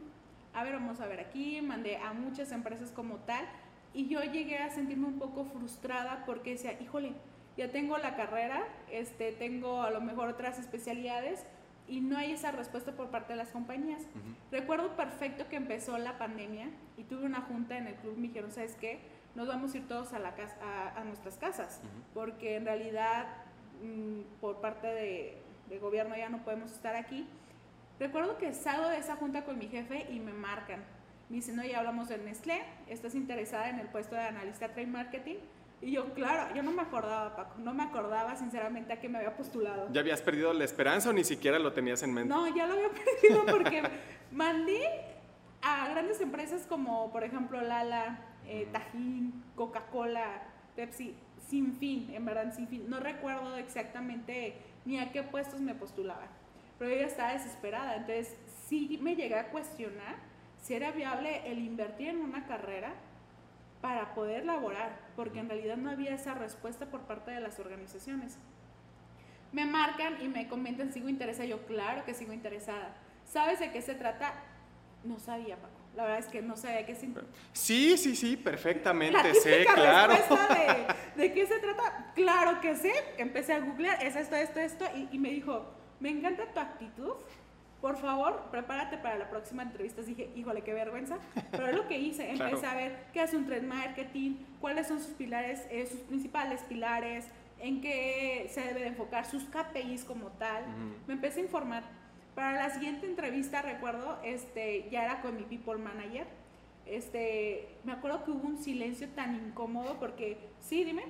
A 0.57 0.63
ver, 0.63 0.73
vamos 0.73 0.99
a 1.01 1.05
ver 1.05 1.19
aquí, 1.19 1.61
mandé 1.61 1.97
a 1.97 2.13
muchas 2.13 2.51
empresas 2.51 2.89
como 2.89 3.17
tal. 3.17 3.45
Y 3.93 4.07
yo 4.07 4.23
llegué 4.23 4.57
a 4.57 4.71
sentirme 4.71 5.05
un 5.05 5.19
poco 5.19 5.45
frustrada 5.45 6.23
porque 6.25 6.53
decía, 6.53 6.81
híjole, 6.81 7.13
ya 7.55 7.71
tengo 7.71 7.95
la 7.99 8.15
carrera, 8.15 8.63
este, 8.91 9.33
tengo 9.33 9.83
a 9.83 9.91
lo 9.91 10.01
mejor 10.01 10.29
otras 10.29 10.57
especialidades 10.57 11.45
y 11.87 12.01
no 12.01 12.17
hay 12.17 12.31
esa 12.31 12.51
respuesta 12.51 12.93
por 12.93 13.11
parte 13.11 13.33
de 13.33 13.37
las 13.37 13.49
compañías. 13.49 14.01
Recuerdo 14.51 14.95
perfecto 14.95 15.47
que 15.47 15.57
empezó 15.57 15.95
la 15.99 16.17
pandemia 16.17 16.69
y 16.97 17.03
tuve 17.03 17.27
una 17.27 17.41
junta 17.41 17.77
en 17.77 17.85
el 17.85 17.93
club, 17.93 18.17
me 18.17 18.29
dijeron, 18.29 18.51
¿sabes 18.51 18.75
qué? 18.81 18.99
Nos 19.35 19.47
vamos 19.47 19.75
a 19.75 19.77
ir 19.77 19.87
todos 19.87 20.13
a, 20.13 20.19
la 20.19 20.33
casa, 20.33 20.57
a, 20.95 21.03
nuestras 21.03 21.37
casas, 21.37 21.81
porque 22.15 22.55
en 22.55 22.65
realidad 22.65 23.27
mm, 23.83 24.39
por 24.41 24.59
parte 24.59 24.87
de, 24.87 25.37
de 25.69 25.77
gobierno 25.77 26.17
ya 26.17 26.29
no 26.29 26.43
podemos 26.43 26.71
estar 26.71 26.95
aquí. 26.95 27.27
Recuerdo 27.99 28.37
que 28.37 28.53
salgo 28.53 28.89
de 28.89 28.97
esa 28.97 29.15
junta 29.15 29.43
con 29.43 29.57
mi 29.57 29.67
jefe 29.67 30.07
y 30.11 30.19
me 30.19 30.31
marcan. 30.31 30.83
Me 31.29 31.37
dicen, 31.37 31.55
no, 31.55 31.63
ya 31.63 31.79
hablamos 31.79 32.07
de 32.09 32.17
Nestlé, 32.19 32.63
estás 32.87 33.15
interesada 33.15 33.69
en 33.69 33.79
el 33.79 33.87
puesto 33.87 34.15
de 34.15 34.21
analista 34.21 34.69
trade 34.69 34.87
marketing. 34.87 35.37
Y 35.81 35.91
yo, 35.91 36.13
claro, 36.13 36.55
yo 36.55 36.63
no 36.63 36.71
me 36.71 36.81
acordaba, 36.81 37.35
Paco, 37.35 37.55
no 37.59 37.73
me 37.73 37.83
acordaba 37.83 38.35
sinceramente 38.35 38.93
a 38.93 38.99
qué 38.99 39.09
me 39.09 39.17
había 39.17 39.35
postulado. 39.35 39.89
¿Ya 39.91 40.01
habías 40.01 40.21
perdido 40.21 40.53
la 40.53 40.63
esperanza 40.63 41.09
o 41.09 41.13
ni 41.13 41.23
siquiera 41.23 41.59
lo 41.59 41.73
tenías 41.73 42.01
en 42.03 42.13
mente? 42.13 42.33
No, 42.33 42.47
ya 42.47 42.65
lo 42.65 42.73
había 42.73 42.89
perdido 43.21 43.45
porque 43.45 43.83
mandé 44.31 44.87
a 45.61 45.89
grandes 45.89 46.21
empresas 46.21 46.65
como, 46.67 47.11
por 47.11 47.23
ejemplo, 47.23 47.61
Lala, 47.61 48.19
eh, 48.45 48.67
Tajín, 48.71 49.43
Coca-Cola, 49.55 50.43
Pepsi, 50.75 51.15
sin 51.47 51.73
fin, 51.73 52.11
en 52.13 52.25
verdad, 52.25 52.53
sin 52.55 52.67
fin. 52.67 52.85
No 52.87 52.99
recuerdo 52.99 53.57
exactamente 53.57 54.55
ni 54.85 54.99
a 54.99 55.11
qué 55.11 55.23
puestos 55.23 55.61
me 55.61 55.75
postulaba 55.75 56.27
pero 56.77 56.91
ella 56.91 57.07
estaba 57.07 57.33
desesperada. 57.33 57.95
Entonces, 57.95 58.35
sí 58.67 58.99
me 59.01 59.15
llegué 59.15 59.35
a 59.35 59.49
cuestionar 59.49 60.15
si 60.61 60.73
era 60.73 60.91
viable 60.91 61.49
el 61.49 61.59
invertir 61.59 62.09
en 62.09 62.17
una 62.17 62.45
carrera 62.45 62.93
para 63.81 64.13
poder 64.13 64.45
laborar, 64.45 64.99
porque 65.15 65.39
en 65.39 65.49
realidad 65.49 65.77
no 65.77 65.89
había 65.89 66.13
esa 66.13 66.33
respuesta 66.33 66.87
por 66.87 67.01
parte 67.01 67.31
de 67.31 67.39
las 67.39 67.59
organizaciones. 67.59 68.37
Me 69.51 69.65
marcan 69.65 70.21
y 70.21 70.27
me 70.27 70.47
comentan, 70.47 70.91
¿sigo 70.91 71.09
interesada? 71.09 71.45
Yo, 71.45 71.65
claro 71.65 72.03
que 72.03 72.13
sigo 72.13 72.33
interesada. 72.33 72.95
¿Sabes 73.25 73.59
de 73.59 73.71
qué 73.71 73.81
se 73.81 73.95
trata? 73.95 74.33
No 75.03 75.19
sabía, 75.19 75.55
Paco. 75.55 75.73
La 75.95 76.03
verdad 76.03 76.19
es 76.19 76.27
que 76.27 76.41
no 76.41 76.55
sabía 76.57 76.85
qué 76.85 76.95
se 76.95 77.07
Sí, 77.53 77.97
sí, 77.97 78.15
sí, 78.15 78.37
perfectamente 78.37 79.33
sé, 79.35 79.65
claro. 79.73 80.13
De, 80.13 80.87
de, 81.23 81.33
qué 81.33 81.47
se 81.47 81.59
trata? 81.59 82.11
Claro 82.13 82.61
que 82.61 82.75
sé. 82.75 82.93
Empecé 83.17 83.53
a 83.53 83.59
googlear, 83.59 84.03
es 84.03 84.15
esto, 84.15 84.35
esto, 84.35 84.59
esto, 84.59 84.85
y, 84.95 85.15
y 85.15 85.17
me 85.17 85.29
dijo, 85.29 85.76
me 85.99 86.09
encanta 86.09 86.45
tu 86.53 86.59
actitud 86.59 87.15
por 87.81 87.95
favor, 87.97 88.41
prepárate 88.49 88.97
para 88.97 89.17
la 89.17 89.29
próxima 89.29 89.61
entrevista. 89.61 90.01
Dije, 90.01 90.31
híjole, 90.35 90.61
qué 90.61 90.73
vergüenza. 90.73 91.17
Pero 91.51 91.67
es 91.67 91.75
lo 91.75 91.87
que 91.87 91.99
hice. 91.99 92.31
Empecé 92.31 92.65
a 92.65 92.75
ver 92.75 93.05
qué 93.13 93.21
hace 93.21 93.37
un 93.37 93.45
trade 93.45 93.61
marketing, 93.61 94.37
cuáles 94.59 94.87
son 94.87 94.99
sus 94.99 95.13
pilares, 95.13 95.67
eh, 95.69 95.85
sus 95.85 95.99
principales 96.01 96.61
pilares, 96.63 97.27
en 97.59 97.81
qué 97.81 98.47
se 98.49 98.61
debe 98.61 98.81
de 98.81 98.87
enfocar, 98.87 99.25
sus 99.25 99.43
KPIs 99.45 100.05
como 100.05 100.29
tal. 100.31 100.65
Me 101.07 101.13
empecé 101.13 101.41
a 101.41 101.43
informar. 101.43 101.83
Para 102.33 102.53
la 102.53 102.69
siguiente 102.69 103.07
entrevista, 103.07 103.61
recuerdo, 103.61 104.19
este, 104.23 104.87
ya 104.91 105.03
era 105.03 105.21
con 105.21 105.35
mi 105.35 105.43
people 105.43 105.77
manager. 105.77 106.27
Este, 106.85 107.67
me 107.83 107.91
acuerdo 107.91 108.23
que 108.23 108.31
hubo 108.31 108.47
un 108.47 108.57
silencio 108.57 109.09
tan 109.09 109.35
incómodo 109.35 109.99
porque, 109.99 110.37
sí, 110.59 110.83
dime, 110.83 111.03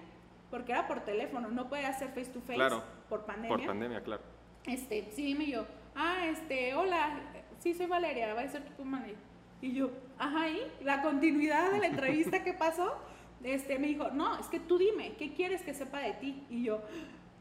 porque 0.49 0.71
era 0.71 0.87
por 0.87 1.01
teléfono, 1.01 1.49
no 1.49 1.69
podía 1.69 1.89
hacer 1.89 2.09
face 2.09 2.31
to 2.31 2.41
face 2.41 2.75
por 3.09 3.25
pandemia. 3.25 3.57
Por 3.57 3.65
pandemia, 3.65 4.01
claro. 4.01 4.23
Este, 4.67 5.09
sí, 5.15 5.23
dime 5.23 5.47
yo, 5.47 5.65
ah, 5.95 6.27
este, 6.27 6.73
hola, 6.75 7.21
sí, 7.59 7.73
soy 7.73 7.85
Valeria, 7.87 8.33
va 8.33 8.41
a 8.41 8.49
ser 8.49 8.63
tu 8.75 8.83
manager. 8.83 9.15
Y 9.61 9.73
yo, 9.73 9.89
ajá, 10.19 10.49
¿y 10.49 10.61
la 10.83 11.01
continuidad 11.01 11.71
de 11.71 11.79
la 11.79 11.87
entrevista 11.87 12.43
que 12.43 12.53
pasó? 12.53 12.95
Este, 13.43 13.79
me 13.79 13.87
dijo, 13.87 14.09
no, 14.09 14.37
es 14.37 14.47
que 14.47 14.59
tú 14.59 14.77
dime, 14.77 15.13
¿qué 15.17 15.33
quieres 15.33 15.61
que 15.61 15.73
sepa 15.73 15.99
de 15.99 16.13
ti? 16.13 16.43
Y 16.49 16.63
yo, 16.63 16.81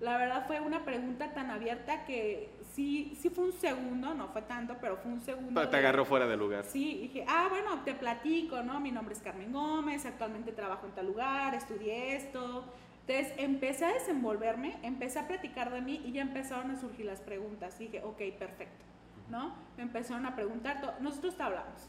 la 0.01 0.17
verdad 0.19 0.47
fue 0.47 0.61
una 0.61 0.85
pregunta 0.85 1.33
tan 1.35 1.51
abierta 1.51 2.05
que 2.05 2.51
sí, 2.75 3.17
sí 3.21 3.29
fue 3.29 3.47
un 3.47 3.53
segundo, 3.53 4.15
no 4.15 4.29
fue 4.29 4.43
tanto, 4.43 4.77
pero 4.81 4.97
fue 4.99 5.11
un 5.11 5.21
segundo. 5.21 5.69
te 5.69 5.77
agarró 5.77 6.05
fuera 6.05 6.27
de 6.27 6.37
lugar. 6.37 6.65
Sí, 6.65 6.99
dije, 7.03 7.25
ah, 7.27 7.49
bueno, 7.51 7.83
te 7.83 7.95
platico, 7.95 8.63
¿no? 8.63 8.79
Mi 8.79 8.93
nombre 8.93 9.15
es 9.15 9.21
Carmen 9.21 9.53
Gómez, 9.53 10.07
actualmente 10.07 10.53
trabajo 10.53 10.87
en 10.87 10.93
tal 10.93 11.07
lugar, 11.07 11.55
estudié 11.55 12.15
esto. 12.17 12.65
Entonces 13.07 13.35
empecé 13.39 13.85
a 13.85 13.93
desenvolverme, 13.93 14.77
empecé 14.83 15.21
a 15.21 15.29
platicar 15.29 15.73
de 15.73 15.81
mí 15.81 16.03
y 16.05 16.13
ya 16.13 16.23
empezaron 16.23 16.71
a 16.73 16.77
surgir 16.77 17.07
las 17.07 17.21
preguntas. 17.21 17.79
Dije, 17.79 18.03
ok, 18.03 18.19
perfecto, 18.39 18.85
¿no? 19.31 19.55
Me 19.77 19.85
empezaron 19.85 20.27
a 20.27 20.35
preguntar, 20.35 20.81
todo. 20.81 20.95
nosotros 21.01 21.37
te 21.37 21.43
hablamos. 21.43 21.89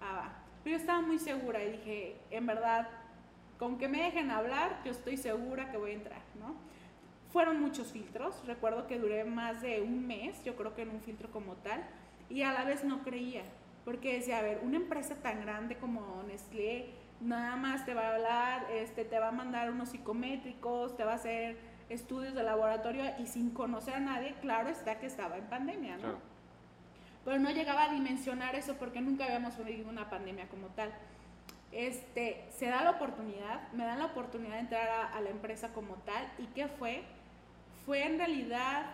Ah. 0.00 0.32
Pero 0.62 0.76
yo 0.76 0.80
estaba 0.80 1.02
muy 1.02 1.18
segura 1.18 1.62
y 1.62 1.72
dije, 1.72 2.16
en 2.30 2.46
verdad, 2.46 2.88
con 3.58 3.76
que 3.76 3.86
me 3.86 4.02
dejen 4.02 4.30
hablar, 4.30 4.80
yo 4.84 4.90
estoy 4.92 5.18
segura 5.18 5.70
que 5.70 5.76
voy 5.76 5.90
a 5.90 5.94
entrar, 5.94 6.22
¿no? 6.40 6.54
Fueron 7.30 7.60
muchos 7.60 7.92
filtros, 7.92 8.42
recuerdo 8.46 8.86
que 8.86 8.98
duré 8.98 9.24
más 9.24 9.60
de 9.60 9.82
un 9.82 10.06
mes, 10.06 10.42
yo 10.42 10.56
creo 10.56 10.74
que 10.74 10.82
en 10.82 10.90
un 10.90 11.00
filtro 11.02 11.30
como 11.30 11.56
tal, 11.56 11.84
y 12.30 12.42
a 12.42 12.52
la 12.52 12.64
vez 12.64 12.82
no 12.82 13.02
creía, 13.02 13.42
porque 13.84 14.14
decía, 14.14 14.38
a 14.38 14.42
ver, 14.42 14.60
una 14.62 14.76
empresa 14.76 15.16
tan 15.16 15.42
grande 15.42 15.76
como 15.76 16.22
Nestlé, 16.26 16.86
nada 17.24 17.56
más 17.56 17.84
te 17.84 17.94
va 17.94 18.08
a 18.08 18.14
hablar, 18.14 18.66
este, 18.70 19.04
te 19.04 19.18
va 19.18 19.28
a 19.28 19.32
mandar 19.32 19.70
unos 19.70 19.90
psicométricos, 19.90 20.96
te 20.96 21.04
va 21.04 21.12
a 21.12 21.16
hacer 21.16 21.58
estudios 21.88 22.34
de 22.34 22.42
laboratorio 22.42 23.04
y 23.18 23.26
sin 23.26 23.50
conocer 23.50 23.94
a 23.94 24.00
nadie, 24.00 24.34
claro 24.40 24.68
está 24.68 24.98
que 24.98 25.06
estaba 25.06 25.36
en 25.36 25.44
pandemia, 25.44 25.96
¿no? 25.98 26.18
Pero 27.24 27.38
no 27.38 27.50
llegaba 27.50 27.84
a 27.84 27.92
dimensionar 27.92 28.54
eso 28.54 28.74
porque 28.74 29.00
nunca 29.00 29.24
habíamos 29.24 29.56
vivido 29.58 29.88
una 29.88 30.10
pandemia 30.10 30.48
como 30.48 30.68
tal 30.68 30.92
este, 31.74 32.44
se 32.56 32.66
da 32.66 32.84
la 32.84 32.92
oportunidad, 32.92 33.70
me 33.72 33.84
dan 33.84 33.98
la 33.98 34.06
oportunidad 34.06 34.54
de 34.54 34.60
entrar 34.60 35.10
a, 35.12 35.20
la 35.20 35.30
empresa 35.30 35.72
como 35.72 35.96
tal. 35.96 36.32
¿Y 36.38 36.46
qué 36.54 36.68
fue? 36.68 37.02
Fue 37.84 38.06
en 38.06 38.16
realidad 38.16 38.86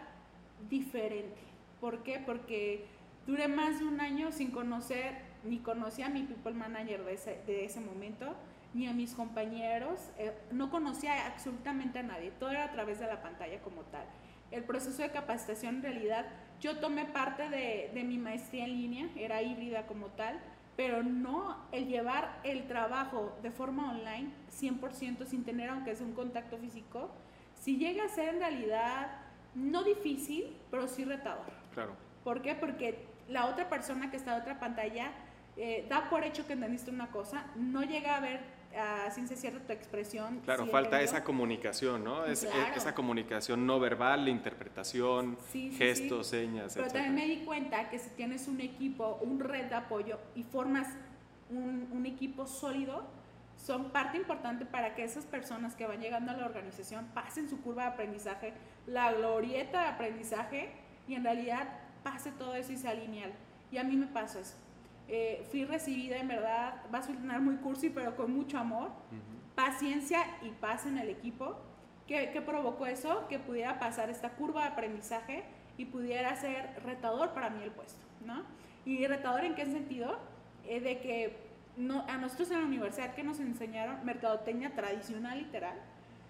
diferente. 0.69 1.41
¿Por 1.81 2.03
qué? 2.03 2.23
Porque 2.25 2.87
duré 3.27 3.49
más 3.49 3.81
de 3.81 3.85
un 3.85 4.01
año 4.01 4.33
sin 4.33 4.51
conocer, 4.51 5.15
ni 5.45 5.59
conocí 5.59 6.03
a 6.03 6.09
mi 6.09 6.23
people 6.23 6.53
manager 6.53 7.05
de 7.05 7.15
ese, 7.15 7.41
de 7.47 7.65
ese 7.65 7.81
momento, 7.81 8.35
ni 8.73 8.87
a 8.87 8.93
mis 8.93 9.15
compañeros, 9.15 10.11
eh, 10.19 10.33
no 10.53 10.71
conocía 10.71 11.27
absolutamente 11.27 11.99
a 11.99 12.03
nadie, 12.03 12.31
todo 12.39 12.51
era 12.51 12.65
a 12.65 12.73
través 12.73 13.01
de 13.01 13.07
la 13.07 13.23
pantalla 13.23 13.61
como 13.61 13.83
tal. 13.83 14.05
El 14.51 14.65
proceso 14.65 15.03
de 15.03 15.11
capacitación 15.11 15.77
en 15.77 15.83
realidad, 15.83 16.27
yo 16.61 16.79
tomé 16.79 17.05
parte 17.07 17.49
de, 17.49 17.91
de 17.95 18.05
mi 18.05 18.19
maestría 18.19 18.65
en 18.65 18.73
línea, 18.73 19.09
era 19.17 19.43
híbrida 19.43 19.87
como 19.87 20.07
tal, 20.09 20.41
pero 20.77 21.03
no 21.03 21.57
el 21.73 21.89
llevar 21.89 22.41
el 22.45 22.67
trabajo 22.67 23.37
de 23.43 23.51
forma 23.51 23.91
online 23.91 24.31
100% 24.51 25.27
sin 25.27 25.45
tener 25.45 25.69
aunque 25.69 25.95
sea 25.95 26.07
un 26.07 26.15
contacto 26.15 26.59
físico, 26.59 27.11
si 27.55 27.77
llega 27.77 28.05
a 28.05 28.09
ser 28.09 28.31
en 28.31 28.41
realidad 28.41 29.11
no 29.55 29.83
difícil, 29.83 30.57
pero 30.71 30.89
sí 30.89 31.05
retador. 31.05 31.53
Claro. 31.75 31.97
¿Por 32.25 32.43
qué? 32.43 32.55
Porque 32.55 33.07
la 33.29 33.47
otra 33.47 33.69
persona 33.69 34.11
que 34.11 34.17
está 34.17 34.35
en 34.35 34.43
otra 34.43 34.59
pantalla 34.59 35.13
eh, 35.63 35.87
da 35.91 36.09
por 36.09 36.25
hecho 36.25 36.47
que 36.47 36.55
entendiste 36.55 36.91
una 36.91 37.11
cosa, 37.11 37.45
no 37.55 37.83
llega 37.83 38.17
a 38.17 38.21
ver 38.21 38.41
a 38.75 39.11
ciencia 39.11 39.37
cierta 39.37 39.61
tu 39.67 39.73
expresión. 39.75 40.41
Claro, 40.41 40.65
falta 40.67 41.03
esa 41.03 41.23
comunicación, 41.23 42.03
¿no? 42.03 42.25
Es, 42.25 42.49
esa 42.75 42.95
comunicación 42.95 43.67
no 43.67 43.79
verbal, 43.79 44.25
la 44.25 44.31
interpretación, 44.31 45.37
gestos, 45.77 46.29
señas, 46.29 46.73
Pero 46.75 46.89
también 46.89 47.15
me 47.15 47.27
di 47.27 47.45
cuenta 47.45 47.91
que 47.91 47.99
si 47.99 48.09
tienes 48.11 48.49
un 48.49 48.63
equipo, 48.63 49.19
un 49.21 49.39
red 49.39 49.67
de 49.67 49.75
apoyo 49.75 50.19
y 50.35 50.45
formas 50.45 50.89
un, 51.51 51.89
un 51.93 52.07
equipo 52.07 52.47
sólido, 52.47 53.05
son 53.59 53.91
parte 53.91 54.17
importante 54.17 54.65
para 54.65 54.95
que 54.95 55.05
esas 55.05 55.27
personas 55.27 55.75
que 55.75 55.87
van 55.87 56.01
llegando 56.01 56.31
a 56.31 56.37
la 56.39 56.47
organización 56.47 57.05
pasen 57.13 57.51
su 57.51 57.61
curva 57.61 57.83
de 57.83 57.89
aprendizaje, 57.91 58.55
la 58.87 59.13
glorieta 59.13 59.83
de 59.83 59.89
aprendizaje 59.89 60.71
y 61.07 61.17
en 61.17 61.25
realidad 61.25 61.69
pase 62.03 62.33
todo 62.33 62.55
eso 62.55 62.73
y 62.73 62.79
sea 62.79 62.95
lineal. 62.95 63.33
Y 63.71 63.77
a 63.77 63.85
mí 63.85 63.97
me 63.97 64.07
pasó 64.07 64.39
eso. 64.39 64.55
Eh, 65.13 65.45
fui 65.51 65.65
recibida 65.65 66.19
en 66.19 66.29
verdad, 66.29 66.83
va 66.95 66.99
a 66.99 67.03
sonar 67.03 67.41
muy 67.41 67.57
cursi, 67.57 67.91
pero 67.91 68.15
con 68.15 68.33
mucho 68.33 68.59
amor, 68.59 68.93
paciencia 69.57 70.21
y 70.43 70.51
paz 70.51 70.87
en 70.87 70.99
el 70.99 71.09
equipo. 71.09 71.57
¿Qué, 72.07 72.31
¿Qué, 72.33 72.41
provocó 72.41 72.87
eso? 72.87 73.27
Que 73.29 73.41
pudiera 73.41 73.81
pasar 73.81 74.09
esta 74.09 74.31
curva 74.31 74.63
de 74.63 74.69
aprendizaje 74.69 75.43
y 75.77 75.87
pudiera 75.87 76.37
ser 76.37 76.81
retador 76.85 77.33
para 77.33 77.51
mí 77.51 77.61
el 77.61 77.73
puesto, 77.73 78.05
¿no? 78.25 78.45
¿Y 78.85 79.05
retador 79.09 79.45
en 79.45 79.57
qué 79.57 79.67
sentido? 79.67 80.17
Eh, 80.69 80.81
de 80.81 81.01
que 81.01 81.37
no, 81.77 82.05
a 82.07 82.17
nosotros 82.17 82.49
en 82.53 82.61
la 82.61 82.67
universidad 82.67 83.15
que 83.15 83.25
nos 83.25 83.41
enseñaron 83.41 84.05
mercadotecnia 84.05 84.77
tradicional 84.77 85.39
literal, 85.39 85.77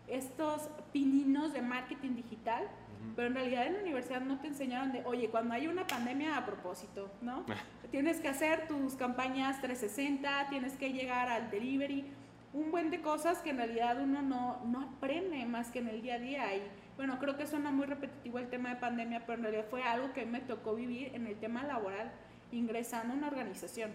estos 0.09 0.71
pininos 0.91 1.53
de 1.53 1.61
marketing 1.61 2.15
digital, 2.15 2.67
pero 3.17 3.29
en 3.29 3.35
realidad 3.35 3.67
en 3.67 3.75
la 3.75 3.81
universidad 3.81 4.21
no 4.21 4.39
te 4.41 4.49
enseñaron 4.49 4.93
de, 4.93 5.03
oye, 5.05 5.29
cuando 5.29 5.55
hay 5.55 5.67
una 5.67 5.87
pandemia 5.87 6.37
a 6.37 6.47
propósito, 6.47 7.11
¿no? 7.23 7.45
tienes 7.91 8.21
que 8.21 8.29
hacer 8.29 8.69
tus 8.69 8.95
campañas 8.95 9.61
360, 9.61 10.49
tienes 10.49 10.75
que 10.77 10.93
llegar 10.93 11.29
al 11.29 11.51
delivery, 11.51 12.05
un 12.53 12.71
buen 12.71 12.91
de 12.91 13.01
cosas 13.01 13.39
que 13.39 13.51
en 13.51 13.59
realidad 13.59 14.01
uno 14.01 14.23
no, 14.23 14.65
no 14.65 14.81
aprende 14.81 15.45
más 15.47 15.71
que 15.71 15.79
en 15.79 15.89
el 15.89 16.03
día 16.03 16.15
a 16.15 16.19
día. 16.19 16.57
Y 16.57 16.63
bueno, 16.97 17.19
creo 17.19 17.37
que 17.37 17.47
suena 17.47 17.71
muy 17.71 17.87
repetitivo 17.87 18.39
el 18.39 18.49
tema 18.49 18.71
de 18.71 18.77
pandemia, 18.77 19.25
pero 19.27 19.39
en 19.39 19.43
realidad 19.45 19.67
fue 19.71 19.83
algo 19.83 20.13
que 20.13 20.27
me 20.27 20.41
tocó 20.41 20.75
vivir 20.75 21.15
en 21.15 21.27
el 21.27 21.37
tema 21.37 21.63
laboral, 21.63 22.11
ingresando 22.53 23.15
a 23.15 23.17
una 23.17 23.29
organización. 23.29 23.93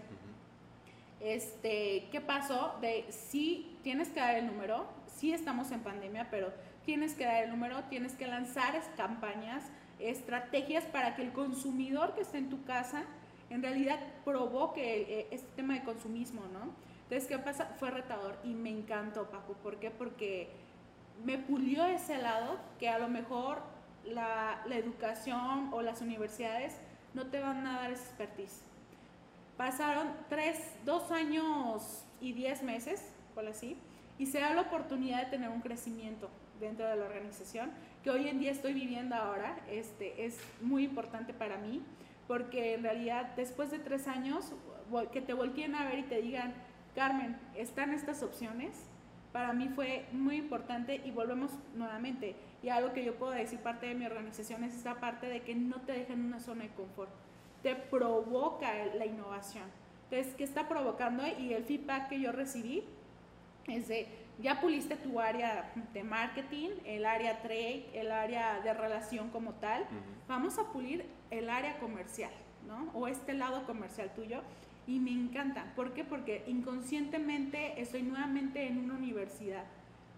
Este, 1.20 2.08
¿Qué 2.10 2.20
pasó? 2.20 2.76
De 2.80 3.06
sí 3.10 3.78
tienes 3.82 4.08
que 4.08 4.20
dar 4.20 4.36
el 4.36 4.46
número, 4.46 4.86
sí 5.06 5.32
estamos 5.32 5.70
en 5.70 5.80
pandemia, 5.80 6.28
pero 6.30 6.52
tienes 6.86 7.14
que 7.14 7.26
dar 7.26 7.44
el 7.44 7.50
número, 7.50 7.82
tienes 7.90 8.14
que 8.14 8.26
lanzar 8.26 8.80
campañas, 8.96 9.64
estrategias 9.98 10.84
para 10.84 11.16
que 11.16 11.22
el 11.22 11.32
consumidor 11.32 12.14
que 12.14 12.22
esté 12.22 12.38
en 12.38 12.48
tu 12.48 12.64
casa 12.64 13.02
en 13.50 13.62
realidad 13.62 13.98
provoque 14.24 15.02
eh, 15.02 15.28
este 15.30 15.48
tema 15.56 15.74
de 15.74 15.82
consumismo, 15.82 16.42
¿no? 16.52 16.70
Entonces, 17.02 17.28
¿qué 17.28 17.38
pasa? 17.38 17.66
Fue 17.78 17.90
retador 17.90 18.38
y 18.42 18.54
me 18.54 18.70
encantó, 18.70 19.30
Paco. 19.30 19.54
¿Por 19.54 19.78
qué? 19.78 19.90
Porque 19.90 20.48
me 21.24 21.38
pulió 21.38 21.84
ese 21.84 22.18
lado 22.18 22.58
que 22.78 22.88
a 22.88 22.98
lo 22.98 23.08
mejor 23.08 23.62
la, 24.04 24.62
la 24.66 24.76
educación 24.76 25.70
o 25.72 25.82
las 25.82 26.00
universidades 26.00 26.76
no 27.14 27.26
te 27.26 27.40
van 27.40 27.66
a 27.66 27.80
dar 27.80 27.90
esa 27.90 28.04
expertise. 28.04 28.62
Pasaron 29.56 30.08
tres, 30.28 30.58
dos 30.84 31.10
años 31.10 32.04
y 32.20 32.32
diez 32.32 32.62
meses, 32.62 33.12
por 33.34 33.46
así, 33.46 33.76
y 34.18 34.26
se 34.26 34.40
da 34.40 34.52
la 34.54 34.62
oportunidad 34.62 35.24
de 35.24 35.30
tener 35.30 35.48
un 35.48 35.60
crecimiento 35.60 36.28
dentro 36.60 36.86
de 36.86 36.96
la 36.96 37.04
organización 37.04 37.70
que 38.02 38.10
hoy 38.10 38.28
en 38.28 38.38
día 38.38 38.50
estoy 38.50 38.72
viviendo 38.72 39.14
ahora. 39.14 39.56
Este, 39.70 40.24
es 40.24 40.38
muy 40.60 40.84
importante 40.84 41.32
para 41.34 41.58
mí 41.58 41.82
porque 42.26 42.74
en 42.74 42.82
realidad 42.82 43.32
después 43.36 43.70
de 43.70 43.78
tres 43.78 44.08
años 44.08 44.52
que 45.12 45.20
te 45.20 45.34
volteen 45.34 45.74
a 45.74 45.84
ver 45.84 46.00
y 46.00 46.02
te 46.04 46.20
digan, 46.20 46.54
Carmen, 46.94 47.36
están 47.54 47.92
estas 47.92 48.22
opciones, 48.22 48.86
para 49.32 49.52
mí 49.52 49.68
fue 49.68 50.06
muy 50.12 50.36
importante 50.36 51.00
y 51.04 51.10
volvemos 51.10 51.50
nuevamente. 51.74 52.36
Y 52.62 52.68
algo 52.70 52.92
que 52.92 53.04
yo 53.04 53.16
puedo 53.16 53.32
decir 53.32 53.58
parte 53.58 53.86
de 53.86 53.94
mi 53.94 54.06
organización 54.06 54.64
es 54.64 54.74
esta 54.74 54.94
parte 54.94 55.26
de 55.26 55.42
que 55.42 55.54
no 55.54 55.76
te 55.82 55.92
dejan 55.92 56.20
en 56.20 56.26
una 56.26 56.40
zona 56.40 56.64
de 56.64 56.70
confort, 56.70 57.10
te 57.62 57.74
provoca 57.74 58.72
la 58.94 59.04
innovación. 59.04 59.64
Entonces, 60.10 60.34
¿qué 60.36 60.44
está 60.44 60.68
provocando? 60.68 61.24
Y 61.26 61.52
el 61.52 61.64
feedback 61.64 62.08
que 62.08 62.20
yo 62.20 62.32
recibí 62.32 62.84
es 63.66 63.88
de, 63.88 64.06
ya 64.38 64.60
puliste 64.60 64.96
tu 64.96 65.20
área 65.20 65.72
de 65.92 66.04
marketing, 66.04 66.70
el 66.84 67.06
área 67.06 67.40
trade, 67.40 67.86
el 67.94 68.10
área 68.10 68.60
de 68.60 68.74
relación 68.74 69.30
como 69.30 69.52
tal, 69.54 69.86
vamos 70.28 70.58
a 70.58 70.64
pulir 70.72 71.06
el 71.30 71.48
área 71.48 71.78
comercial, 71.78 72.32
¿no? 72.66 72.90
O 72.92 73.08
este 73.08 73.34
lado 73.34 73.64
comercial 73.66 74.12
tuyo. 74.14 74.42
Y 74.86 75.00
me 75.00 75.10
encanta. 75.10 75.72
¿Por 75.74 75.94
qué? 75.94 76.04
Porque 76.04 76.44
inconscientemente 76.46 77.80
estoy 77.80 78.02
nuevamente 78.02 78.68
en 78.68 78.78
una 78.78 78.94
universidad, 78.94 79.64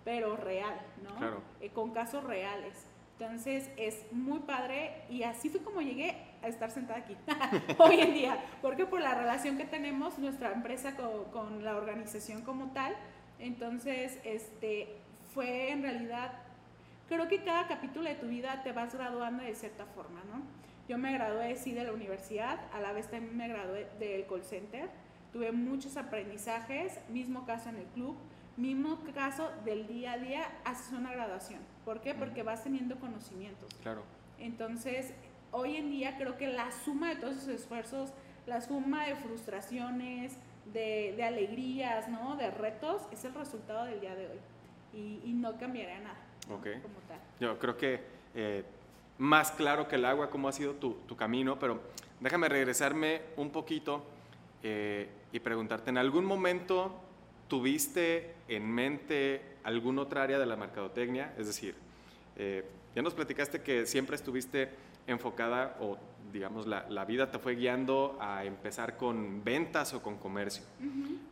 pero 0.04 0.36
real, 0.36 0.78
¿no? 1.02 1.14
Claro. 1.16 1.42
Eh, 1.60 1.70
con 1.70 1.92
casos 1.92 2.22
reales. 2.24 2.86
Entonces 3.18 3.70
es 3.76 4.04
muy 4.12 4.40
padre 4.40 5.02
y 5.08 5.22
así 5.22 5.48
fue 5.48 5.60
como 5.60 5.80
llegué 5.80 6.16
a 6.42 6.48
estar 6.48 6.70
sentada 6.70 7.00
aquí 7.00 7.16
hoy 7.78 8.00
en 8.00 8.14
día, 8.14 8.38
porque 8.62 8.86
por 8.86 9.00
la 9.00 9.14
relación 9.14 9.56
que 9.56 9.64
tenemos 9.64 10.18
nuestra 10.18 10.52
empresa 10.52 10.94
con, 10.94 11.24
con, 11.32 11.64
la 11.64 11.76
organización 11.76 12.42
como 12.42 12.66
tal, 12.72 12.94
entonces 13.38 14.18
este 14.24 14.96
fue 15.34 15.70
en 15.70 15.82
realidad, 15.82 16.32
creo 17.08 17.28
que 17.28 17.42
cada 17.44 17.66
capítulo 17.68 18.08
de 18.08 18.14
tu 18.16 18.26
vida 18.26 18.62
te 18.62 18.72
vas 18.72 18.94
graduando 18.94 19.42
de 19.42 19.54
cierta 19.54 19.86
forma, 19.86 20.20
¿no? 20.24 20.42
Yo 20.88 20.96
me 20.96 21.12
gradué 21.12 21.56
sí 21.56 21.72
de 21.72 21.84
la 21.84 21.92
universidad, 21.92 22.58
a 22.72 22.80
la 22.80 22.92
vez 22.92 23.10
también 23.10 23.36
me 23.36 23.48
gradué 23.48 23.88
del 23.98 24.26
call 24.26 24.42
center, 24.42 24.88
tuve 25.32 25.52
muchos 25.52 25.96
aprendizajes, 25.96 26.98
mismo 27.10 27.44
caso 27.44 27.68
en 27.68 27.76
el 27.76 27.86
club, 27.86 28.16
mismo 28.56 28.98
caso 29.14 29.50
del 29.64 29.86
día 29.86 30.12
a 30.12 30.18
día, 30.18 30.48
haces 30.64 30.92
una 30.92 31.12
graduación. 31.12 31.60
¿Por 31.84 32.00
qué? 32.00 32.14
Porque 32.14 32.42
vas 32.42 32.64
teniendo 32.64 32.98
conocimientos. 32.98 33.68
Claro. 33.82 34.02
Entonces, 34.38 35.12
hoy 35.52 35.76
en 35.76 35.90
día 35.90 36.16
creo 36.16 36.36
que 36.36 36.48
la 36.48 36.72
suma 36.72 37.10
de 37.10 37.16
todos 37.16 37.36
esos 37.36 37.48
esfuerzos, 37.48 38.12
la 38.46 38.60
suma 38.60 39.06
de 39.06 39.14
frustraciones, 39.14 40.36
de, 40.72 41.14
de 41.16 41.24
alegrías, 41.24 42.08
¿no? 42.08 42.36
De 42.36 42.50
retos, 42.50 43.02
es 43.12 43.24
el 43.24 43.34
resultado 43.34 43.84
del 43.84 44.00
día 44.00 44.14
de 44.14 44.26
hoy. 44.26 44.38
Y, 44.94 45.20
y 45.24 45.32
no 45.32 45.58
cambiaría 45.58 46.00
nada. 46.00 46.18
Ok. 46.50 46.82
Como 46.82 46.98
tal. 47.06 47.20
Yo 47.40 47.58
creo 47.58 47.76
que 47.76 48.00
eh, 48.34 48.64
más 49.18 49.50
claro 49.52 49.88
que 49.88 49.96
el 49.96 50.04
agua 50.04 50.30
cómo 50.30 50.48
ha 50.48 50.52
sido 50.52 50.74
tu, 50.74 50.94
tu 51.06 51.16
camino, 51.16 51.58
pero 51.58 51.80
déjame 52.20 52.48
regresarme 52.48 53.22
un 53.36 53.50
poquito 53.50 54.04
eh, 54.62 55.08
y 55.32 55.40
preguntarte, 55.40 55.90
¿en 55.90 55.98
algún 55.98 56.24
momento 56.24 57.02
¿Tuviste 57.48 58.34
en 58.46 58.70
mente 58.70 59.40
alguna 59.64 60.02
otra 60.02 60.22
área 60.22 60.38
de 60.38 60.44
la 60.44 60.54
mercadotecnia? 60.54 61.32
Es 61.38 61.46
decir, 61.46 61.74
eh, 62.36 62.62
ya 62.94 63.00
nos 63.00 63.14
platicaste 63.14 63.62
que 63.62 63.86
siempre 63.86 64.16
estuviste 64.16 64.68
enfocada 65.06 65.78
o 65.80 65.96
digamos 66.32 66.66
la, 66.66 66.88
la, 66.88 67.04
vida 67.04 67.30
te 67.30 67.38
fue 67.38 67.54
guiando 67.54 68.18
a 68.20 68.44
empezar 68.44 68.96
con 68.96 69.42
ventas 69.44 69.94
o 69.94 70.02
con 70.02 70.18
comercio, 70.18 70.64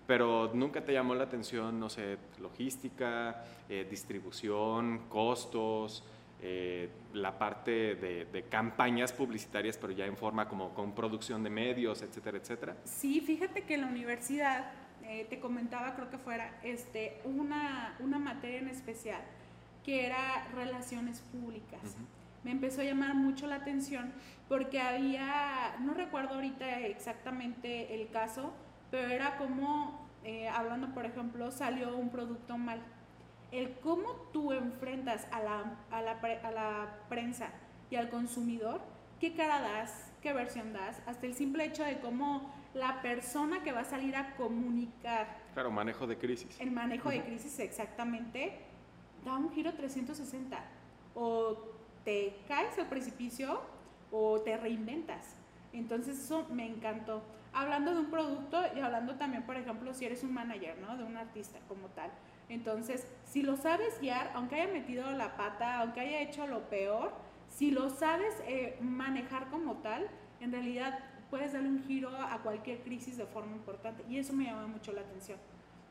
pero 0.07 0.51
nunca 0.55 0.85
te 0.85 0.93
llamó 0.93 1.15
la 1.15 1.25
atención, 1.25 1.79
no 1.79 1.89
sé, 1.89 2.19
logística, 2.41 3.45
eh, 3.69 3.87
distribución, 3.89 5.03
costos, 5.09 6.05
eh, 6.43 6.91
la 7.15 7.39
parte 7.39 7.95
de, 7.95 8.27
de, 8.27 8.43
campañas 8.43 9.13
publicitarias, 9.13 9.79
pero 9.79 9.93
ya 9.93 10.07
en 10.07 10.17
forma 10.17 10.49
como 10.49 10.75
con 10.75 10.95
producción 10.95 11.43
de 11.43 11.51
medios, 11.51 12.03
etcétera, 12.03 12.39
etcétera. 12.39 12.77
Sí, 12.85 13.21
fíjate 13.21 13.63
que 13.63 13.75
en 13.75 13.81
la 13.83 13.87
universidad 13.87 14.71
eh, 15.09 15.27
te 15.31 15.39
comentaba, 15.39 15.95
creo 15.95 16.11
que 16.11 16.19
fuera, 16.19 16.59
este, 16.63 17.21
una, 17.25 17.97
una 18.01 18.19
materia 18.19 18.59
en 18.59 18.69
especial 18.69 19.23
que 19.85 20.05
era 20.05 20.49
relaciones 20.53 21.21
públicas. 21.21 21.97
Me 22.43 22.51
empezó 22.51 22.81
a 22.81 22.85
llamar 22.85 23.15
mucho 23.15 23.47
la 23.47 23.57
atención 23.57 24.13
porque 24.49 24.81
había, 24.81 25.77
no 25.81 25.95
recuerdo 25.95 26.35
ahorita 26.35 26.81
exactamente 26.81 27.95
el 27.95 28.11
caso, 28.11 28.53
pero 28.91 29.09
era 29.09 29.37
como, 29.39 30.09
eh, 30.25 30.49
hablando 30.49 30.95
por 30.95 31.05
ejemplo, 31.05 31.51
salió 31.51 31.97
un 31.97 32.11
producto 32.11 32.57
mal. 32.57 32.81
El 33.51 33.73
cómo 33.81 34.13
tú 34.33 34.53
enfrentas 34.53 35.27
a 35.33 35.41
la, 35.41 35.79
a 35.91 36.03
la, 36.03 36.13
a 36.13 36.51
la 36.51 36.95
prensa 37.09 37.51
y 37.91 37.97
al 37.97 38.09
consumidor, 38.09 38.81
qué 39.21 39.35
cara 39.35 39.61
das, 39.61 40.13
qué 40.23 40.33
versión 40.33 40.73
das, 40.73 41.01
hasta 41.07 41.27
el 41.27 41.35
simple 41.35 41.65
hecho 41.65 41.85
de 41.85 41.99
cómo 41.99 42.53
la 42.75 43.01
persona 43.03 43.63
que 43.63 43.73
va 43.73 43.81
a 43.81 43.85
salir 43.85 44.15
a 44.17 44.37
comunicar. 44.37 45.39
Claro, 45.55 45.71
manejo 45.71 46.07
de 46.07 46.19
crisis. 46.19 46.61
El 46.61 46.71
manejo 46.71 47.11
de 47.11 47.23
crisis, 47.23 47.59
exactamente, 47.59 48.61
da 49.25 49.37
un 49.37 49.51
giro 49.53 49.73
360. 49.73 50.63
O 51.15 51.57
te 52.05 52.37
caes 52.47 52.79
al 52.79 52.89
precipicio 52.89 53.61
o 54.17 54.41
te 54.41 54.57
reinventas. 54.57 55.35
Entonces 55.73 56.19
eso 56.19 56.47
me 56.51 56.67
encantó. 56.67 57.23
Hablando 57.53 57.95
de 57.95 58.01
un 58.01 58.11
producto 58.11 58.63
y 58.75 58.81
hablando 58.81 59.15
también, 59.17 59.45
por 59.45 59.57
ejemplo, 59.57 59.95
si 59.95 60.05
eres 60.05 60.23
un 60.23 60.33
manager, 60.33 60.79
¿no? 60.79 60.97
De 60.97 61.05
un 61.05 61.17
artista 61.17 61.59
como 61.69 61.89
tal. 61.89 62.11
Entonces, 62.49 63.07
si 63.25 63.43
lo 63.43 63.57
sabes 63.57 63.99
guiar, 64.01 64.31
aunque 64.35 64.57
haya 64.57 64.73
metido 64.73 65.11
la 65.13 65.37
pata, 65.37 65.81
aunque 65.81 66.01
haya 66.01 66.21
hecho 66.21 66.47
lo 66.47 66.69
peor, 66.69 67.13
si 67.49 67.71
lo 67.71 67.91
sabes 67.91 68.35
eh, 68.47 68.77
manejar 68.81 69.49
como 69.51 69.77
tal, 69.77 70.07
en 70.41 70.53
realidad 70.53 70.99
puedes 71.31 71.53
darle 71.53 71.69
un 71.69 71.83
giro 71.85 72.11
a 72.11 72.39
cualquier 72.43 72.81
crisis 72.81 73.17
de 73.17 73.27
forma 73.27 73.57
importante. 73.57 74.05
Y 74.09 74.19
eso 74.19 74.33
me 74.33 74.45
llama 74.45 74.67
mucho 74.67 74.93
la 74.93 75.01
atención. 75.01 75.39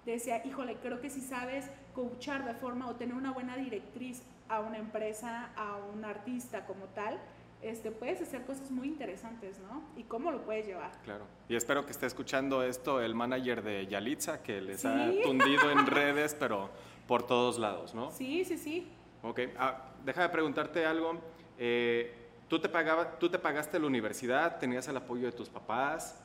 Decía, 0.05 0.45
híjole, 0.45 0.75
creo 0.75 1.01
que 1.01 1.09
si 1.09 1.21
sabes 1.21 1.69
coachar 1.93 2.45
de 2.45 2.53
forma 2.53 2.87
o 2.87 2.95
tener 2.95 3.15
una 3.15 3.31
buena 3.31 3.57
directriz 3.57 4.21
a 4.47 4.59
una 4.59 4.77
empresa, 4.77 5.49
a 5.55 5.77
un 5.77 6.05
artista 6.05 6.65
como 6.67 6.85
tal, 6.85 7.19
este, 7.65 7.89
puedes 7.89 8.21
hacer 8.21 8.45
cosas 8.45 8.69
muy 8.69 8.87
interesantes, 8.87 9.59
¿no? 9.59 9.81
Y 9.97 10.03
cómo 10.03 10.31
lo 10.31 10.43
puedes 10.43 10.67
llevar. 10.67 10.91
Claro. 11.03 11.25
Y 11.49 11.55
espero 11.55 11.83
que 11.83 11.91
esté 11.91 12.05
escuchando 12.05 12.61
esto 12.61 13.01
el 13.01 13.15
manager 13.15 13.63
de 13.63 13.87
Yalitza, 13.87 14.43
que 14.43 14.61
les 14.61 14.85
ha 14.85 15.09
tundido 15.23 15.71
en 15.71 15.87
redes, 15.87 16.35
pero 16.35 16.69
por 17.07 17.25
todos 17.25 17.57
lados, 17.57 17.95
¿no? 17.95 18.11
Sí, 18.11 18.45
sí, 18.45 18.57
sí. 18.59 18.87
Ok. 19.23 19.39
Ah, 19.57 19.93
déjame 20.05 20.29
preguntarte 20.29 20.85
algo. 20.85 21.19
Eh, 21.57 22.13
¿Tú 22.47 22.59
te, 22.59 22.69
pagaba, 22.69 23.17
¿Tú 23.17 23.29
te 23.29 23.39
pagaste 23.39 23.79
la 23.79 23.87
universidad? 23.87 24.59
¿Tenías 24.59 24.87
el 24.87 24.97
apoyo 24.97 25.25
de 25.25 25.31
tus 25.31 25.49
papás? 25.49 26.23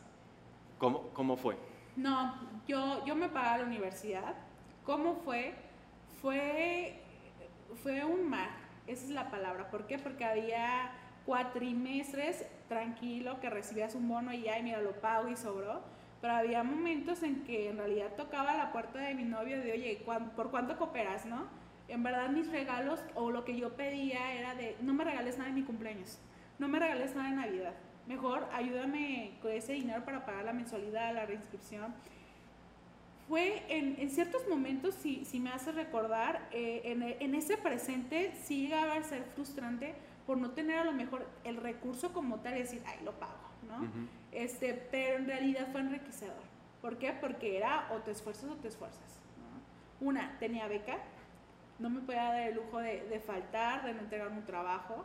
¿Cómo, 0.79 1.09
cómo 1.15 1.39
fue? 1.39 1.57
No, 1.97 2.35
yo, 2.69 3.03
yo 3.07 3.17
me 3.17 3.31
pagaba 3.31 3.59
la 3.59 3.65
universidad. 3.65 4.35
¿Cómo 4.85 5.17
fue? 5.25 5.55
Fue, 6.21 7.01
fue 7.83 8.05
un 8.05 8.29
mar, 8.29 8.51
esa 8.87 9.05
es 9.05 9.11
la 9.11 9.31
palabra. 9.31 9.71
¿Por 9.71 9.87
qué? 9.87 9.99
Porque 9.99 10.25
había 10.27 10.93
cuatrimestres 11.31 12.45
tranquilo 12.69 13.39
que 13.39 13.51
recibías 13.51 13.95
un 13.95 14.09
bono 14.09 14.33
y 14.33 14.43
ya, 14.43 14.59
y 14.59 14.65
mira, 14.65 14.81
lo 14.81 15.01
pago 15.01 15.29
y 15.29 15.37
sobró. 15.37 15.81
Pero 16.21 16.35
había 16.35 16.65
momentos 16.65 17.23
en 17.23 17.45
que 17.45 17.69
en 17.69 17.79
realidad 17.79 18.09
tocaba 18.17 18.57
la 18.57 18.73
puerta 18.73 18.99
de 18.99 19.15
mi 19.15 19.23
novio 19.23 19.61
de, 19.61 19.71
oye, 19.71 20.03
¿por 20.35 20.51
cuánto 20.51 20.77
cooperas, 20.77 21.27
no? 21.27 21.47
en 21.87 22.03
verdad 22.03 22.31
mis 22.31 22.51
regalos 22.51 23.01
o 23.15 23.31
lo 23.31 23.45
que 23.45 23.57
yo 23.57 23.77
pedía 23.77 24.33
era 24.35 24.57
de, 24.57 24.77
no 24.81 24.93
me 24.93 25.05
regales 25.05 25.39
nada 25.39 25.51
en 25.51 25.57
mi 25.57 25.63
cumpleaños, 25.63 26.19
no 26.59 26.67
me 26.67 26.81
regales 26.81 27.15
nada 27.15 27.29
en 27.29 27.37
Navidad, 27.37 27.75
mejor 28.09 28.49
ayúdame 28.53 29.39
con 29.41 29.53
ese 29.53 29.75
dinero 29.75 30.05
para 30.05 30.25
pagar 30.25 30.45
la 30.45 30.53
mensualidad, 30.53 31.15
la 31.15 31.27
reinscripción. 31.27 31.95
Fue 33.29 33.63
en, 33.69 33.95
en 34.01 34.11
ciertos 34.11 34.49
momentos, 34.49 34.95
si, 34.97 35.25
si, 35.25 35.39
me 35.39 35.51
hace 35.51 35.71
recordar, 35.71 36.49
eh, 36.51 36.83
en, 36.85 37.03
en, 37.03 37.35
ese 37.37 37.57
presente 37.57 38.33
sí 38.43 38.63
llegaba 38.63 38.95
a 38.95 39.03
ser 39.05 39.23
frustrante 39.37 39.95
por 40.27 40.39
no 40.39 40.51
tener 40.51 40.79
a 40.79 40.85
lo 40.85 40.93
mejor 40.93 41.27
el 41.45 41.57
recurso 41.57 42.13
como 42.13 42.41
tal 42.41 42.57
y 42.57 42.61
decir, 42.61 42.83
ay, 42.87 42.99
lo 43.05 43.13
pago, 43.13 43.33
¿no? 43.69 43.89
este, 44.33 44.75
pero 44.75 45.19
en 45.19 45.27
realidad 45.27 45.69
fue 45.73 45.81
enriquecedor. 45.81 46.51
¿Por 46.81 46.99
qué? 46.99 47.13
Porque 47.13 47.57
era 47.57 47.89
o 47.93 47.99
te 47.99 48.11
esfuerzas 48.11 48.51
o 48.51 48.57
te 48.57 48.69
esfuerzas. 48.69 49.21
¿no? 49.39 50.07
Una, 50.07 50.39
tenía 50.39 50.67
beca, 50.67 50.99
no 51.79 51.91
me 51.91 52.01
podía 52.01 52.25
dar 52.25 52.49
el 52.49 52.55
lujo 52.55 52.79
de, 52.79 53.23
faltar, 53.27 53.85
de 53.85 53.95
no 53.95 54.01
entregar 54.01 54.29
un 54.29 54.45
trabajo. 54.45 55.05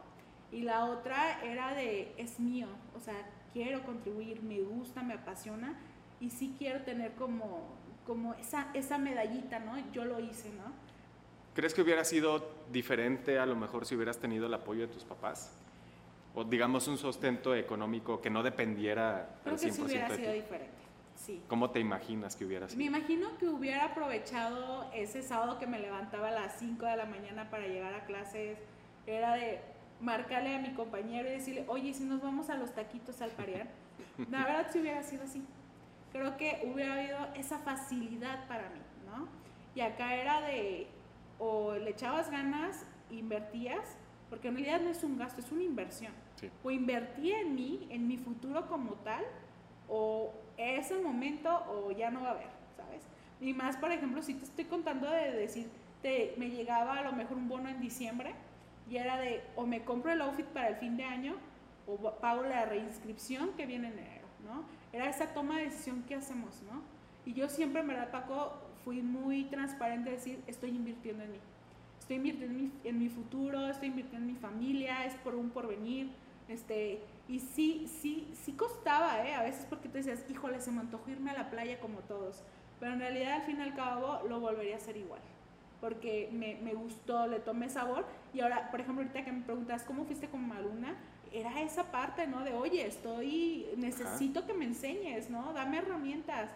Y 0.51 0.62
la 0.62 0.86
otra 0.86 1.43
era 1.43 1.73
de, 1.73 2.13
es 2.17 2.39
mío, 2.39 2.67
o 2.95 2.99
sea, 2.99 3.15
quiero 3.51 3.84
contribuir, 3.84 4.41
me 4.43 4.62
gusta, 4.62 5.01
me 5.01 5.15
apasiona 5.15 5.75
y 6.19 6.30
sí 6.30 6.56
quiero 6.58 6.82
tener 6.84 7.13
como, 7.13 7.62
como 8.06 8.34
esa, 8.36 8.67
esa 8.73 8.97
medallita, 8.97 9.60
¿no? 9.60 9.75
Yo 9.91 10.06
lo 10.06 10.19
hice, 10.19 10.49
¿no? 10.51 10.71
¿Crees 11.56 11.73
que 11.73 11.82
hubiera 11.82 12.04
sido 12.04 12.55
diferente 12.71 13.39
a 13.39 13.45
lo 13.45 13.56
mejor 13.56 13.86
si 13.86 13.95
hubieras 13.95 14.19
tenido 14.19 14.47
el 14.47 14.54
apoyo 14.54 14.82
de 14.82 14.93
tus 14.93 15.04
papás? 15.04 15.54
O 16.34 16.43
digamos 16.43 16.88
un 16.88 16.97
sustento 16.97 17.56
económico 17.56 18.21
que 18.21 18.30
no 18.30 18.43
dependiera 18.43 19.39
Creo 19.43 19.56
que 19.58 19.71
sí 19.71 19.82
hubiera 19.82 20.13
sido 20.15 20.34
diferente. 20.34 20.86
¿Cómo 21.47 21.71
te 21.71 21.80
imaginas 21.80 22.36
que 22.36 22.45
hubiera 22.45 22.67
sido? 22.67 22.78
Me 22.78 22.86
imagino 22.86 23.38
que 23.38 23.47
hubiera 23.47 23.86
aprovechado 23.86 24.89
ese 24.93 25.23
sábado 25.23 25.58
que 25.58 25.65
me 25.65 25.80
levantaba 25.80 26.28
a 26.28 26.32
las 26.32 26.60
5 26.60 26.86
de 26.86 26.97
la 26.97 27.06
mañana 27.06 27.49
para 27.49 27.67
llegar 27.67 27.93
a 27.93 28.06
clases. 28.06 28.60
Era 29.08 29.36
de 29.36 29.62
marcarle 30.01 30.56
a 30.56 30.60
mi 30.60 30.73
compañero 30.73 31.28
y 31.30 31.32
decirle, 31.32 31.65
oye, 31.67 31.93
si 31.93 32.04
nos 32.04 32.21
vamos 32.21 32.49
a 32.49 32.58
los 32.58 32.73
taquitos 32.73 33.21
al 33.21 33.32
parear. 33.32 33.67
La 34.30 34.45
verdad, 34.45 34.67
si 34.71 34.80
hubiera 34.80 35.04
sido 35.04 35.23
así. 35.23 35.43
Creo 36.12 36.38
que 36.38 36.69
hubiera 36.71 36.93
habido 36.93 37.17
esa 37.36 37.60
facilidad 37.60 38.47
para 38.47 38.69
mí, 38.69 38.80
¿no? 39.06 39.28
Y 39.73 39.82
acá 39.82 40.15
era 40.15 40.41
de, 40.41 40.88
o 41.39 41.76
le 41.76 41.91
echabas 41.91 42.30
ganas, 42.32 42.86
invertías, 43.10 43.98
porque 44.30 44.48
en 44.48 44.56
realidad 44.56 44.82
no 44.82 44.89
es 44.89 45.04
un 45.04 45.17
gasto, 45.17 45.41
es 45.41 45.52
una 45.52 45.63
inversión. 45.63 46.13
O 46.63 46.71
invertía 46.71 47.41
en 47.41 47.56
mí, 47.56 47.88
en 47.89 48.08
mi 48.08 48.17
futuro 48.17 48.67
como 48.67 48.93
tal, 48.95 49.24
o 49.88 50.34
es 50.58 50.91
el 50.91 51.02
momento 51.02 51.50
o 51.69 51.91
ya 51.91 52.12
no 52.12 52.21
va 52.21 52.30
a 52.30 52.32
haber, 52.32 52.50
¿sabes? 52.76 53.04
Y 53.41 53.54
más, 53.54 53.78
por 53.78 53.91
ejemplo, 53.91 54.21
si 54.21 54.34
te 54.34 54.45
estoy 54.45 54.65
contando 54.65 55.10
de 55.10 55.32
decir, 55.32 55.69
te, 56.02 56.34
me 56.38 56.50
llegaba 56.50 56.98
a 56.98 57.04
lo 57.04 57.13
mejor 57.13 57.38
un 57.38 57.48
bono 57.48 57.69
en 57.69 57.80
diciembre 57.80 58.34
y 58.89 58.98
era 58.98 59.17
de 59.17 59.43
o 59.56 59.65
me 59.65 59.84
compro 59.84 60.12
el 60.12 60.21
outfit 60.21 60.45
para 60.45 60.69
el 60.69 60.76
fin 60.76 60.98
de 60.98 61.04
año 61.04 61.36
o 61.88 61.98
pago 62.19 62.43
la 62.43 62.65
reinscripción 62.65 63.54
que 63.54 63.65
viene 63.65 63.88
en 63.88 64.00
enero, 64.00 64.28
¿no? 64.43 64.63
Era 64.91 65.10
esa 65.10 65.34
toma 65.34 65.58
de 65.58 65.65
decisión 65.65 66.04
que 66.04 66.15
hacemos, 66.15 66.62
¿no? 66.63 66.82
Y 67.26 67.34
yo 67.34 67.50
siempre, 67.50 67.82
en 67.82 67.88
verdad, 67.88 68.12
Paco, 68.12 68.54
fui 68.86 69.02
muy 69.02 69.45
transparente 69.45 70.12
de 70.12 70.15
decir, 70.15 70.39
estoy 70.48 70.69
invirtiendo 70.69 71.24
en 71.24 71.34
mí. 71.34 71.39
estoy 72.00 72.17
invirtiendo 72.17 72.58
en 72.58 72.63
mi, 72.63 72.71
en 72.84 73.00
mi 73.00 73.10
futuro, 73.10 73.67
estoy 73.67 73.89
invirtiendo 73.89 74.30
en 74.30 74.34
mi 74.34 74.39
familia, 74.39 75.06
es 75.06 75.15
por 75.15 75.36
un 75.36 75.50
porvenir, 75.50 76.10
este, 76.48 77.02
y 77.28 77.39
sí, 77.39 77.88
sí, 78.02 78.32
sí 78.45 78.54
costaba, 78.54 79.28
¿eh? 79.28 79.34
A 79.34 79.41
veces 79.41 79.65
porque 79.67 79.89
te 79.89 79.98
decías, 79.98 80.24
híjole, 80.30 80.62
se 80.62 80.71
me 80.71 80.82
antojó 80.82 81.10
irme 81.10 81.32
a 81.32 81.34
la 81.34 81.50
playa 81.50 81.80
como 81.80 82.00
todos, 82.00 82.43
pero 82.80 82.93
en 82.93 83.00
realidad 83.00 83.34
al 83.34 83.41
fin 83.41 83.58
y 83.60 83.63
al 83.63 83.74
cabo 83.74 84.21
lo 84.30 84.39
volvería 84.39 84.76
a 84.76 84.78
hacer 84.78 84.95
igual 84.95 85.21
porque 85.82 86.30
me, 86.32 86.56
me, 86.63 86.74
gustó, 86.74 87.28
le 87.28 87.39
tomé 87.39 87.69
sabor. 87.69 88.06
Y 88.34 88.39
ahora, 88.39 88.71
por 88.71 88.80
ejemplo, 88.80 89.04
ahorita 89.04 89.24
que 89.24 89.32
me 89.32 89.41
preguntas 89.43 89.84
cómo 89.84 90.06
fuiste 90.06 90.28
como 90.28 90.54
alumna, 90.54 90.95
era 91.32 91.62
esa 91.62 91.91
parte, 91.91 92.26
¿no? 92.28 92.43
De, 92.43 92.54
oye, 92.54 92.88
estoy, 92.88 93.67
necesito 93.78 94.48
que 94.48 94.54
me 94.54 94.65
enseñes, 94.65 95.30
¿no? 95.30 95.54
Dame 95.54 95.78
herramientas. 95.78 96.50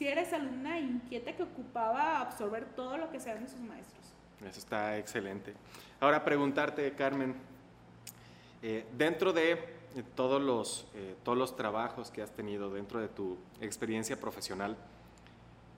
Si 0.00 0.08
eres 0.08 0.32
alumna 0.32 0.78
inquieta 0.78 1.36
que 1.36 1.42
ocupaba 1.42 2.22
absorber 2.22 2.64
todo 2.74 2.96
lo 2.96 3.10
que 3.10 3.20
sean 3.20 3.42
de 3.42 3.48
sus 3.50 3.60
maestros. 3.60 4.14
Eso 4.40 4.58
está 4.58 4.96
excelente. 4.96 5.52
Ahora 6.00 6.24
preguntarte, 6.24 6.90
Carmen, 6.94 7.34
eh, 8.62 8.86
dentro 8.96 9.34
de 9.34 9.58
todos 10.16 10.40
los, 10.40 10.86
eh, 10.94 11.16
todos 11.22 11.36
los 11.36 11.54
trabajos 11.54 12.10
que 12.10 12.22
has 12.22 12.30
tenido 12.30 12.72
dentro 12.72 12.98
de 12.98 13.08
tu 13.08 13.36
experiencia 13.60 14.18
profesional, 14.18 14.74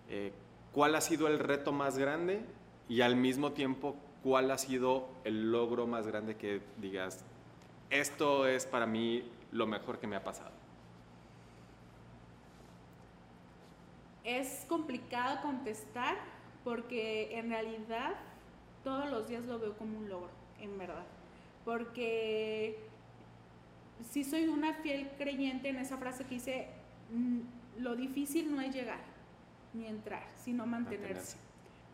eh, 0.09 0.33
¿cuál 0.71 0.95
ha 0.95 1.01
sido 1.01 1.27
el 1.27 1.41
reto 1.41 1.73
más 1.73 1.99
grande 1.99 2.45
y 2.89 3.01
al 3.01 3.17
mismo 3.17 3.51
tiempo, 3.51 3.97
¿cuál 4.23 4.53
ha 4.53 4.59
sido 4.59 5.09
el 5.25 5.51
logro 5.51 5.89
más 5.89 6.07
grande 6.07 6.37
que 6.37 6.61
digas, 6.77 7.25
esto 7.91 8.47
es 8.47 8.67
para 8.67 8.87
mí 8.87 9.29
lo 9.51 9.67
mejor 9.67 9.99
que 9.99 10.07
me 10.07 10.15
ha 10.15 10.23
pasado? 10.23 10.62
Es 14.25 14.65
complicado 14.69 15.43
contestar 15.43 16.17
porque 16.65 17.39
en 17.39 17.51
realidad 17.51 18.15
todos 18.85 19.11
los 19.11 19.29
días 19.29 19.45
lo 19.47 19.59
veo 19.59 19.77
como 19.77 19.99
un 19.99 20.09
logro, 20.09 20.31
en 20.61 20.79
verdad. 20.79 21.05
Porque 21.65 22.79
si 24.11 24.25
soy 24.25 24.49
una 24.49 24.75
fiel 24.75 25.11
creyente 25.19 25.69
en 25.69 25.77
esa 25.77 25.97
frase 25.97 26.25
que 26.25 26.35
dice, 26.37 26.69
mm, 27.13 27.41
lo 27.79 27.97
difícil 27.97 28.55
no 28.55 28.61
es 28.61 28.75
llegar 28.75 29.01
ni 29.75 29.87
entrar, 29.87 30.25
sino 30.37 30.67
mantenerse 30.67 31.37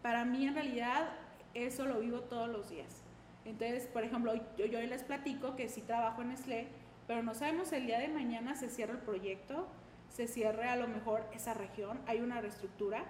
para 0.03 0.25
mí 0.25 0.47
en 0.47 0.55
realidad 0.55 1.11
eso 1.55 1.87
lo 1.87 2.01
vivo 2.01 2.21
todos 2.21 2.49
los 2.49 2.71
días. 2.71 3.03
Entonces, 3.45 3.87
por 3.87 4.05
ejemplo, 4.05 4.35
yo, 4.57 4.67
yo 4.67 4.81
les 4.81 5.03
platico 5.03 5.57
que 5.57 5.69
sí 5.69 5.81
trabajo 5.81 6.23
en 6.23 6.29
Nestlé, 6.29 6.69
pero 7.07 7.23
no 7.23 7.35
sabemos 7.35 7.73
el 7.73 7.87
día 7.87 7.99
de 7.99 8.09
mañana 8.09 8.55
se 8.55 8.69
cierra 8.69 8.95
el 8.95 9.01
proyecto, 9.01 9.67
se 10.09 10.27
cierre 10.27 10.69
a 10.69 10.77
lo 10.77 10.89
mejor 10.89 11.25
esa 11.35 11.55
región, 11.55 11.99
hay 12.07 12.21
una 12.21 12.41
reestructura. 12.41 13.05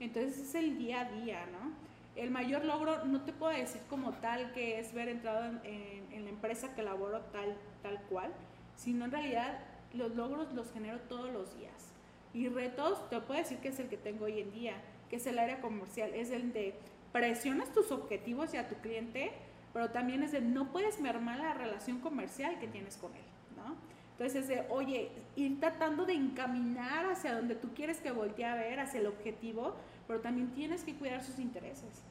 Entonces 0.00 0.38
es 0.38 0.54
el 0.54 0.78
día 0.78 1.00
a 1.00 1.04
día, 1.10 1.46
¿no? 1.46 1.72
El 2.16 2.30
mayor 2.30 2.64
logro 2.64 3.04
no 3.04 3.22
te 3.22 3.32
puedo 3.32 3.52
decir 3.52 3.80
como 3.90 4.12
tal 4.14 4.52
que 4.52 4.78
es 4.78 4.92
ver 4.92 5.08
entrado 5.08 5.44
en, 5.64 6.24
la 6.24 6.30
empresa 6.30 6.74
que 6.74 6.82
laboro 6.82 7.20
tal, 7.32 7.56
tal 7.82 8.00
cual, 8.02 8.32
sino 8.76 9.04
en 9.04 9.10
realidad 9.10 9.58
los 9.92 10.14
logros 10.14 10.52
los 10.52 10.72
genero 10.72 11.00
todos 11.00 11.32
los 11.32 11.56
días. 11.58 11.92
Y 12.32 12.48
retos, 12.48 13.08
te 13.10 13.20
puedo 13.20 13.40
decir 13.40 13.58
que 13.58 13.68
es 13.68 13.78
el 13.78 13.88
que 13.88 13.96
tengo 13.96 14.24
hoy 14.24 14.40
en 14.40 14.52
día 14.52 14.74
que 15.08 15.16
es 15.16 15.26
el 15.26 15.38
área 15.38 15.60
comercial, 15.60 16.12
es 16.14 16.30
el 16.30 16.52
de 16.52 16.74
presionas 17.12 17.72
tus 17.72 17.92
objetivos 17.92 18.54
y 18.54 18.56
a 18.56 18.68
tu 18.68 18.76
cliente, 18.76 19.32
pero 19.72 19.90
también 19.90 20.22
es 20.22 20.32
de 20.32 20.40
no 20.40 20.72
puedes 20.72 21.00
mermar 21.00 21.38
la 21.38 21.54
relación 21.54 22.00
comercial 22.00 22.58
que 22.58 22.66
tienes 22.66 22.96
con 22.96 23.14
él. 23.14 23.22
Entonces 24.14 24.42
es 24.42 24.48
de, 24.48 24.66
oye, 24.70 25.10
ir 25.34 25.58
tratando 25.58 26.06
de 26.06 26.14
encaminar 26.14 27.06
hacia 27.06 27.34
donde 27.34 27.56
tú 27.56 27.74
quieres 27.74 27.98
que 27.98 28.12
voltee 28.12 28.44
a 28.44 28.54
ver, 28.54 28.78
hacia 28.78 29.00
el 29.00 29.06
objetivo, 29.06 29.74
pero 30.06 30.20
también 30.20 30.52
tienes 30.52 30.84
que 30.84 30.94
cuidar 30.94 31.22
sus 31.24 31.40
intereses. 31.40 32.04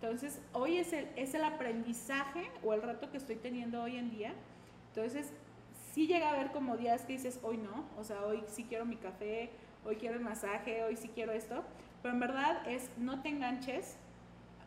Entonces, 0.00 0.40
hoy 0.54 0.78
es 0.78 0.92
el, 0.94 1.08
es 1.16 1.34
el 1.34 1.44
aprendizaje 1.44 2.50
o 2.62 2.72
el 2.72 2.80
reto 2.80 3.10
que 3.10 3.18
estoy 3.18 3.36
teniendo 3.36 3.82
hoy 3.82 3.96
en 3.96 4.10
día. 4.10 4.32
Entonces, 4.88 5.32
sí 5.92 6.06
llega 6.06 6.28
a 6.28 6.32
haber 6.32 6.50
como 6.50 6.78
días 6.78 7.02
que 7.02 7.12
dices, 7.12 7.38
hoy 7.42 7.58
no, 7.58 7.84
o 7.98 8.04
sea, 8.04 8.24
hoy 8.24 8.42
sí 8.48 8.64
quiero 8.64 8.86
mi 8.86 8.96
café, 8.96 9.50
hoy 9.84 9.96
quiero 9.96 10.16
el 10.16 10.22
masaje, 10.22 10.82
hoy 10.82 10.96
sí 10.96 11.10
quiero 11.14 11.32
esto, 11.32 11.62
pero 12.02 12.14
en 12.14 12.20
verdad 12.20 12.66
es 12.68 12.90
no 12.98 13.22
te 13.22 13.28
enganches, 13.28 13.96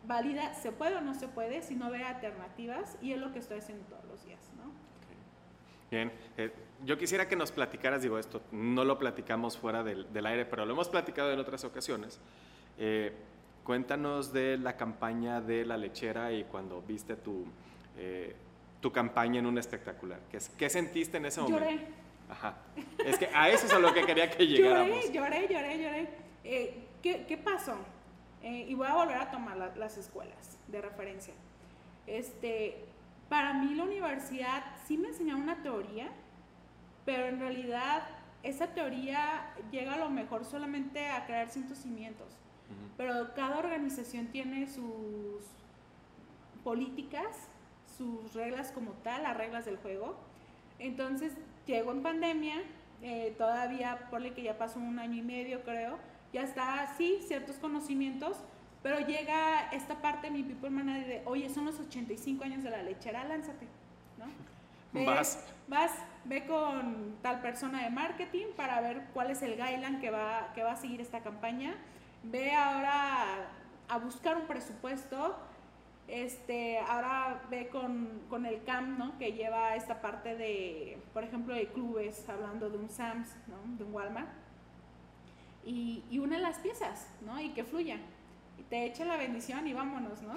valida, 0.06 0.54
se 0.54 0.72
puede 0.72 0.96
o 0.96 1.02
no 1.02 1.14
se 1.16 1.28
puede, 1.28 1.62
si 1.64 1.76
no 1.76 1.90
ve 1.90 2.04
alternativas 2.04 2.98
y 3.02 3.14
es 3.14 3.20
lo 3.20 3.34
que 3.34 3.40
estoy 3.40 3.60
haciendo 3.60 3.84
todos 3.86 4.06
los 4.06 4.26
días, 4.26 4.40
¿no? 4.58 4.72
Bien, 5.90 6.12
eh, 6.38 6.52
yo 6.86 6.98
quisiera 6.98 7.28
que 7.28 7.36
nos 7.36 7.52
platicaras, 7.52 8.02
digo 8.02 8.20
esto, 8.20 8.42
no 8.52 8.84
lo 8.84 9.00
platicamos 9.00 9.58
fuera 9.58 9.84
del, 9.84 10.12
del 10.12 10.26
aire, 10.26 10.46
pero 10.46 10.66
lo 10.66 10.74
hemos 10.74 10.90
platicado 10.90 11.32
en 11.32 11.40
otras 11.40 11.64
ocasiones. 11.64 12.20
Eh, 12.78 13.14
cuéntanos 13.64 14.32
de 14.32 14.58
la 14.58 14.78
campaña 14.78 15.42
de 15.42 15.66
la 15.66 15.76
lechera 15.76 16.32
y 16.32 16.46
cuando 16.46 16.82
viste 16.82 17.16
tu, 17.16 17.46
eh, 17.98 18.36
tu 18.80 18.92
campaña 18.92 19.40
en 19.40 19.46
un 19.46 19.58
espectacular. 19.58 20.20
¿Qué, 20.32 20.40
¿Qué, 20.58 20.70
sentiste 20.70 21.18
en 21.18 21.26
ese 21.26 21.42
momento? 21.42 21.66
Lloré. 21.66 21.88
Ajá. 22.30 22.56
Es 23.06 23.18
que 23.18 23.30
a 23.34 23.50
eso 23.50 23.66
es 23.66 23.74
a 23.74 23.80
lo 23.80 23.94
que 23.94 24.06
quería 24.06 24.30
que 24.30 24.48
llegáramos. 24.48 25.12
Lloré, 25.12 25.48
lloré, 25.48 25.54
lloré, 25.54 25.84
lloré. 25.84 26.10
Eh, 26.44 26.88
¿qué, 27.02 27.38
pasó? 27.44 27.76
Eh, 28.42 28.66
y 28.70 28.74
voy 28.74 28.88
a 28.88 28.94
volver 28.94 29.18
a 29.18 29.32
tomar 29.32 29.74
las 29.76 29.98
escuelas 29.98 30.58
de 30.68 30.82
referencia. 30.82 31.34
Este, 32.06 32.86
para 33.30 33.54
mí 33.54 33.76
la 33.76 33.84
universidad 33.84 34.64
sí 34.86 34.98
me 34.98 35.10
enseñó 35.10 35.38
una 35.38 35.62
teoría, 35.62 36.10
pero 37.06 37.26
en 37.26 37.40
realidad 37.40 38.04
esa 38.44 38.68
teoría 38.68 39.54
llega 39.72 39.94
a 39.94 39.98
lo 39.98 40.10
mejor 40.10 40.46
solamente 40.46 41.08
a 41.10 41.26
crear 41.26 41.50
ciertos 41.50 41.80
cimientos. 41.80 42.28
Pero 42.98 43.34
cada 43.36 43.60
organización 43.60 44.28
tiene 44.28 44.68
sus 44.68 45.44
políticas, 46.64 47.48
sus 47.98 48.34
reglas 48.34 48.72
como 48.72 48.92
tal, 49.04 49.24
las 49.24 49.38
reglas 49.38 49.66
del 49.66 49.78
juego. 49.78 50.18
Entonces 50.80 51.34
llegó 51.66 51.92
en 51.92 52.04
pandemia, 52.04 52.56
eh, 53.02 53.36
todavía, 53.38 54.08
por 54.10 54.22
que 54.34 54.44
ya 54.44 54.58
pasó 54.58 54.80
un 54.80 55.00
año 55.00 55.16
y 55.16 55.22
medio 55.22 55.64
creo, 55.64 55.98
ya 56.34 56.42
está, 56.42 56.94
sí, 56.98 57.20
ciertos 57.22 57.58
conocimientos, 57.58 58.38
pero 58.84 59.00
llega 59.00 59.70
esta 59.72 60.02
parte 60.02 60.28
de 60.28 60.34
mi 60.34 60.44
people 60.44 60.70
manager 60.70 61.08
de, 61.08 61.22
oye, 61.26 61.50
son 61.50 61.66
los 61.66 61.80
85 61.80 62.44
años 62.44 62.64
de 62.64 62.70
la 62.70 62.84
lechera, 62.84 63.24
lánzate, 63.24 63.68
¿no? 64.18 65.06
vas. 65.06 65.46
Vas, 65.68 65.92
ve 66.24 66.46
con 66.46 67.18
tal 67.22 67.42
persona 67.42 67.84
de 67.84 67.90
marketing 67.90 68.48
para 68.56 68.80
ver 68.80 69.08
cuál 69.14 69.32
es 69.32 69.42
el 69.42 69.56
guideline 69.56 70.00
que 70.00 70.10
va, 70.12 70.54
que 70.54 70.64
va 70.64 70.72
a 70.74 70.76
seguir 70.78 71.02
esta 71.02 71.20
campaña. 71.22 71.76
Ve 72.24 72.54
ahora 72.54 73.50
a 73.90 73.98
buscar 73.98 74.38
un 74.38 74.48
presupuesto. 74.48 75.38
Este, 76.08 76.80
ahora 76.80 77.44
ve 77.50 77.68
con, 77.68 78.22
con 78.30 78.46
el 78.46 78.64
CAM, 78.64 78.98
¿no? 78.98 79.18
Que 79.18 79.34
lleva 79.34 79.76
esta 79.76 80.00
parte 80.00 80.38
de, 80.38 81.02
por 81.14 81.26
ejemplo, 81.26 81.54
de 81.54 81.68
clubes, 81.68 82.30
hablando 82.30 82.70
de 82.70 82.78
un 82.78 82.90
SAMS, 82.90 83.36
¿no? 83.48 83.78
De 83.78 83.84
un 83.84 83.94
Walmart 83.94 84.30
y, 85.68 86.02
y 86.10 86.20
une 86.20 86.40
las 86.40 86.60
piezas, 86.60 87.10
¿no? 87.22 87.40
Y 87.40 87.50
que 87.50 87.64
fluya. 87.64 88.00
Te 88.70 88.86
echa 88.86 89.06
la 89.06 89.18
bendición 89.18 89.68
y 89.68 89.74
vámonos, 89.74 90.22
¿no? 90.22 90.34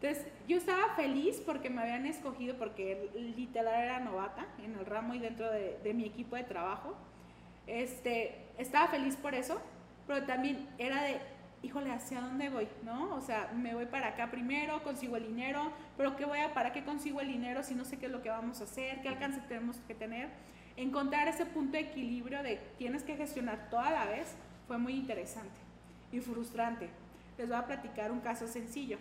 Entonces, 0.00 0.26
yo 0.46 0.56
estaba 0.56 0.94
feliz 0.94 1.42
porque 1.44 1.70
me 1.70 1.82
habían 1.82 2.06
escogido, 2.06 2.56
porque 2.56 3.10
literal 3.36 3.82
era 3.82 4.00
novata 4.00 4.46
en 4.62 4.76
el 4.76 4.86
ramo 4.86 5.14
y 5.14 5.18
dentro 5.18 5.50
de, 5.50 5.78
de, 5.82 5.94
mi 5.94 6.04
equipo 6.04 6.36
de 6.36 6.44
trabajo. 6.44 6.94
Este, 7.66 8.46
estaba 8.58 8.86
feliz 8.88 9.16
por 9.16 9.34
eso, 9.34 9.60
pero 10.06 10.24
también 10.24 10.68
era 10.78 11.02
de, 11.02 11.20
híjole, 11.62 11.90
¿hacia 11.90 12.20
dónde 12.20 12.48
voy? 12.48 12.68
¿No? 12.84 13.14
O 13.14 13.20
sea, 13.20 13.50
me 13.54 13.74
voy 13.74 13.86
para 13.86 14.08
acá 14.08 14.30
primero, 14.30 14.82
consigo 14.84 15.16
el 15.16 15.26
dinero, 15.26 15.72
pero 15.96 16.16
¿qué 16.16 16.24
voy 16.24 16.38
a, 16.38 16.54
para 16.54 16.72
qué 16.72 16.84
consigo 16.84 17.20
el 17.20 17.28
dinero 17.28 17.64
si 17.64 17.74
no 17.74 17.84
sé 17.84 17.98
qué 17.98 18.06
es 18.06 18.12
lo 18.12 18.22
que 18.22 18.30
vamos 18.30 18.60
a 18.60 18.64
hacer, 18.64 19.02
qué 19.02 19.08
alcance 19.08 19.40
tenemos 19.48 19.78
que 19.88 19.94
tener? 19.94 20.28
Encontrar 20.76 21.26
ese 21.26 21.44
punto 21.44 21.72
de 21.72 21.80
equilibrio 21.80 22.42
de 22.44 22.60
tienes 22.78 23.02
que 23.02 23.16
gestionar 23.16 23.68
toda 23.68 23.90
la 23.90 24.04
vez, 24.04 24.36
fue 24.68 24.78
muy 24.78 24.94
interesante 24.94 25.58
y 26.12 26.20
frustrante. 26.20 26.88
Les 27.38 27.48
voy 27.48 27.56
a 27.56 27.66
platicar 27.66 28.10
un 28.10 28.20
caso 28.20 28.46
sencillo. 28.48 28.98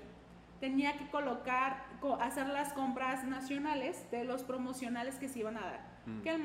Tenía 0.59 0.97
que 0.97 1.09
colocar, 1.09 1.85
hacer 2.21 2.47
las 2.47 2.73
compras 2.73 3.23
nacionales 3.23 4.09
de 4.11 4.23
los 4.23 4.43
promocionales 4.43 5.15
que 5.15 5.27
se 5.27 5.39
iban 5.39 5.57
a 5.57 5.61
dar. 5.61 5.79
Mm. 6.05 6.21
Que 6.21 6.29
el, 6.35 6.43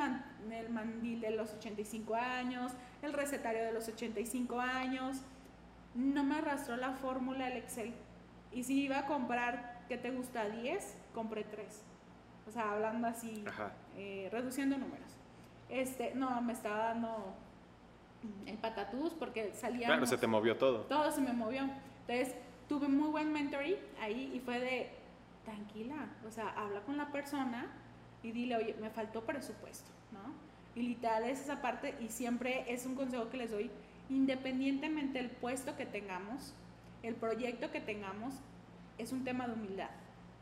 el 0.52 0.70
mandil 0.70 1.20
de 1.20 1.30
los 1.30 1.52
85 1.54 2.14
años, 2.14 2.72
el 3.02 3.12
recetario 3.12 3.62
de 3.62 3.72
los 3.72 3.88
85 3.88 4.60
años. 4.60 5.22
No 5.94 6.24
me 6.24 6.36
arrastró 6.36 6.76
la 6.76 6.92
fórmula 6.92 7.46
del 7.46 7.58
Excel. 7.58 7.94
Y 8.50 8.64
si 8.64 8.82
iba 8.82 8.98
a 8.98 9.06
comprar, 9.06 9.82
¿qué 9.88 9.98
te 9.98 10.10
gusta? 10.10 10.48
10, 10.48 10.96
compré 11.14 11.44
3. 11.44 11.82
O 12.48 12.50
sea, 12.50 12.72
hablando 12.72 13.06
así, 13.06 13.44
eh, 13.96 14.28
reduciendo 14.32 14.76
números. 14.76 15.16
Este, 15.68 16.14
no, 16.14 16.40
me 16.42 16.52
estaba 16.52 16.88
dando 16.88 17.34
el 18.46 18.56
patatús 18.58 19.12
porque 19.14 19.52
salía... 19.54 19.86
Claro, 19.86 20.06
se 20.06 20.18
te 20.18 20.26
movió 20.26 20.56
todo. 20.56 20.82
Todo 20.82 21.10
se 21.10 21.20
me 21.20 21.32
movió. 21.32 21.68
Entonces, 22.06 22.34
tuve 22.68 22.88
muy 22.88 23.10
buen 23.10 23.32
mentoring 23.32 23.76
ahí 24.00 24.32
y 24.34 24.40
fue 24.40 24.58
de, 24.58 24.90
tranquila, 25.44 26.08
o 26.26 26.30
sea, 26.30 26.50
habla 26.50 26.80
con 26.80 26.96
la 26.96 27.10
persona 27.10 27.66
y 28.22 28.32
dile, 28.32 28.56
oye, 28.56 28.76
me 28.80 28.90
faltó 28.90 29.24
presupuesto, 29.24 29.90
¿no? 30.12 30.32
Y 30.74 30.82
literal 30.82 31.24
es 31.24 31.40
esa 31.40 31.60
parte 31.60 31.94
y 32.00 32.08
siempre 32.08 32.64
es 32.72 32.86
un 32.86 32.94
consejo 32.94 33.28
que 33.28 33.36
les 33.36 33.50
doy, 33.50 33.70
independientemente 34.08 35.18
del 35.18 35.30
puesto 35.30 35.76
que 35.76 35.86
tengamos, 35.86 36.54
el 37.02 37.14
proyecto 37.14 37.70
que 37.70 37.80
tengamos, 37.80 38.34
es 38.98 39.12
un 39.12 39.24
tema 39.24 39.46
de 39.46 39.54
humildad, 39.54 39.90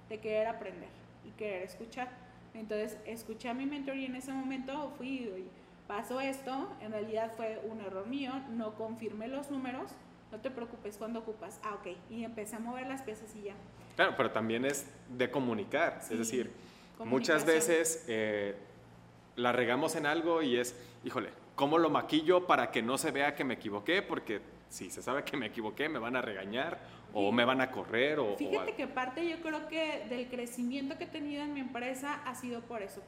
de 0.08 0.18
querer 0.20 0.46
aprender 0.46 0.90
y 1.24 1.30
querer 1.30 1.62
escuchar. 1.62 2.10
Entonces, 2.52 2.98
escuché 3.06 3.48
a 3.48 3.54
mi 3.54 3.64
mentor 3.64 3.96
y 3.96 4.06
en 4.06 4.16
ese 4.16 4.32
momento 4.32 4.92
fui 4.98 5.08
y 5.08 5.48
pasó 5.90 6.20
esto, 6.20 6.68
en 6.80 6.92
realidad 6.92 7.32
fue 7.36 7.60
un 7.68 7.80
error 7.80 8.06
mío, 8.06 8.30
no 8.50 8.76
confirmé 8.76 9.26
los 9.26 9.50
números, 9.50 9.90
no 10.30 10.38
te 10.38 10.48
preocupes 10.48 10.96
cuando 10.96 11.18
ocupas. 11.18 11.60
Ah, 11.64 11.74
ok, 11.74 11.96
y 12.08 12.22
empecé 12.22 12.54
a 12.54 12.58
mover 12.60 12.86
las 12.86 13.02
piezas 13.02 13.34
y 13.34 13.42
ya. 13.42 13.54
Claro, 13.96 14.14
pero 14.16 14.30
también 14.30 14.64
es 14.64 14.86
de 15.08 15.32
comunicar, 15.32 15.98
es 16.08 16.16
decir, 16.16 16.52
muchas 17.04 17.44
veces 17.44 18.04
eh, 18.06 18.54
la 19.34 19.50
regamos 19.50 19.96
en 19.96 20.06
algo 20.06 20.42
y 20.42 20.58
es, 20.58 20.76
híjole, 21.02 21.30
¿cómo 21.56 21.76
lo 21.76 21.90
maquillo 21.90 22.46
para 22.46 22.70
que 22.70 22.82
no 22.82 22.96
se 22.96 23.10
vea 23.10 23.34
que 23.34 23.42
me 23.42 23.54
equivoqué? 23.54 24.00
Porque 24.00 24.40
si 24.68 24.92
se 24.92 25.02
sabe 25.02 25.24
que 25.24 25.36
me 25.36 25.46
equivoqué, 25.46 25.88
me 25.88 25.98
van 25.98 26.14
a 26.14 26.22
regañar 26.22 26.78
o 27.12 27.32
me 27.32 27.44
van 27.44 27.60
a 27.60 27.72
correr 27.72 28.20
o... 28.20 28.36
Fíjate 28.36 28.76
que 28.76 28.86
parte 28.86 29.28
yo 29.28 29.40
creo 29.40 29.66
que 29.66 30.06
del 30.08 30.28
crecimiento 30.28 30.96
que 30.96 31.04
he 31.04 31.08
tenido 31.08 31.42
en 31.42 31.52
mi 31.52 31.58
empresa 31.58 32.22
ha 32.24 32.36
sido 32.36 32.60
por 32.60 32.80
eso, 32.80 33.02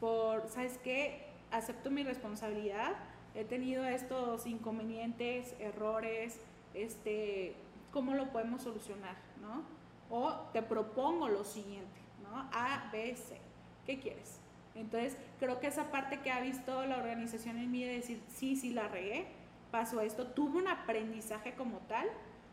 Por, 0.00 0.48
¿sabes 0.48 0.78
qué? 0.82 1.29
Acepto 1.50 1.90
mi 1.90 2.02
responsabilidad, 2.04 2.96
he 3.34 3.44
tenido 3.44 3.84
estos 3.84 4.46
inconvenientes, 4.46 5.54
errores, 5.58 6.40
este, 6.74 7.54
¿cómo 7.92 8.14
lo 8.14 8.30
podemos 8.30 8.62
solucionar? 8.62 9.16
¿no? 9.40 9.62
O 10.10 10.32
te 10.52 10.62
propongo 10.62 11.28
lo 11.28 11.44
siguiente, 11.44 12.00
¿no? 12.22 12.48
A, 12.52 12.88
B, 12.92 13.14
C. 13.16 13.38
¿Qué 13.86 13.98
quieres? 13.98 14.38
Entonces, 14.74 15.16
creo 15.38 15.60
que 15.60 15.66
esa 15.66 15.90
parte 15.90 16.20
que 16.20 16.30
ha 16.30 16.40
visto 16.40 16.84
la 16.86 16.98
organización 16.98 17.58
en 17.58 17.70
mí 17.70 17.84
de 17.84 17.94
decir, 17.94 18.22
sí, 18.28 18.56
sí, 18.56 18.72
la 18.72 18.88
regué, 18.88 19.26
pasó 19.70 20.00
esto, 20.00 20.28
tuve 20.28 20.58
un 20.58 20.68
aprendizaje 20.68 21.54
como 21.54 21.78
tal, 21.78 22.06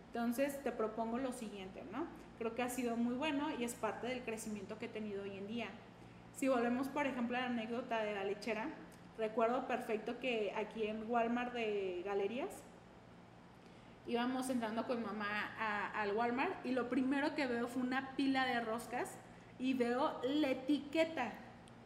entonces 0.07 0.61
te 0.63 0.71
propongo 0.71 1.17
lo 1.17 1.31
siguiente, 1.31 1.83
¿no? 1.91 2.07
Creo 2.37 2.55
que 2.55 2.63
ha 2.63 2.69
sido 2.69 2.95
muy 2.95 3.15
bueno 3.15 3.49
y 3.57 3.63
es 3.63 3.75
parte 3.75 4.07
del 4.07 4.23
crecimiento 4.23 4.77
que 4.77 4.85
he 4.85 4.89
tenido 4.89 5.23
hoy 5.23 5.37
en 5.37 5.47
día. 5.47 5.69
Si 6.35 6.47
volvemos, 6.47 6.87
por 6.87 7.07
ejemplo, 7.07 7.37
a 7.37 7.41
la 7.41 7.45
anécdota 7.47 7.99
de 8.03 8.13
la 8.13 8.23
lechera, 8.23 8.69
recuerdo 9.17 9.67
perfecto 9.67 10.19
que 10.19 10.53
aquí 10.55 10.85
en 10.85 11.09
Walmart 11.09 11.53
de 11.53 12.03
Galerías, 12.05 12.63
íbamos 14.05 14.49
entrando 14.49 14.85
con 14.87 15.03
mamá 15.03 15.91
al 15.93 16.15
Walmart 16.15 16.65
y 16.65 16.71
lo 16.71 16.89
primero 16.89 17.35
que 17.35 17.45
veo 17.45 17.67
fue 17.67 17.81
una 17.81 18.15
pila 18.15 18.45
de 18.45 18.61
roscas 18.61 19.17
y 19.59 19.73
veo 19.73 20.19
la 20.23 20.49
etiqueta 20.49 21.33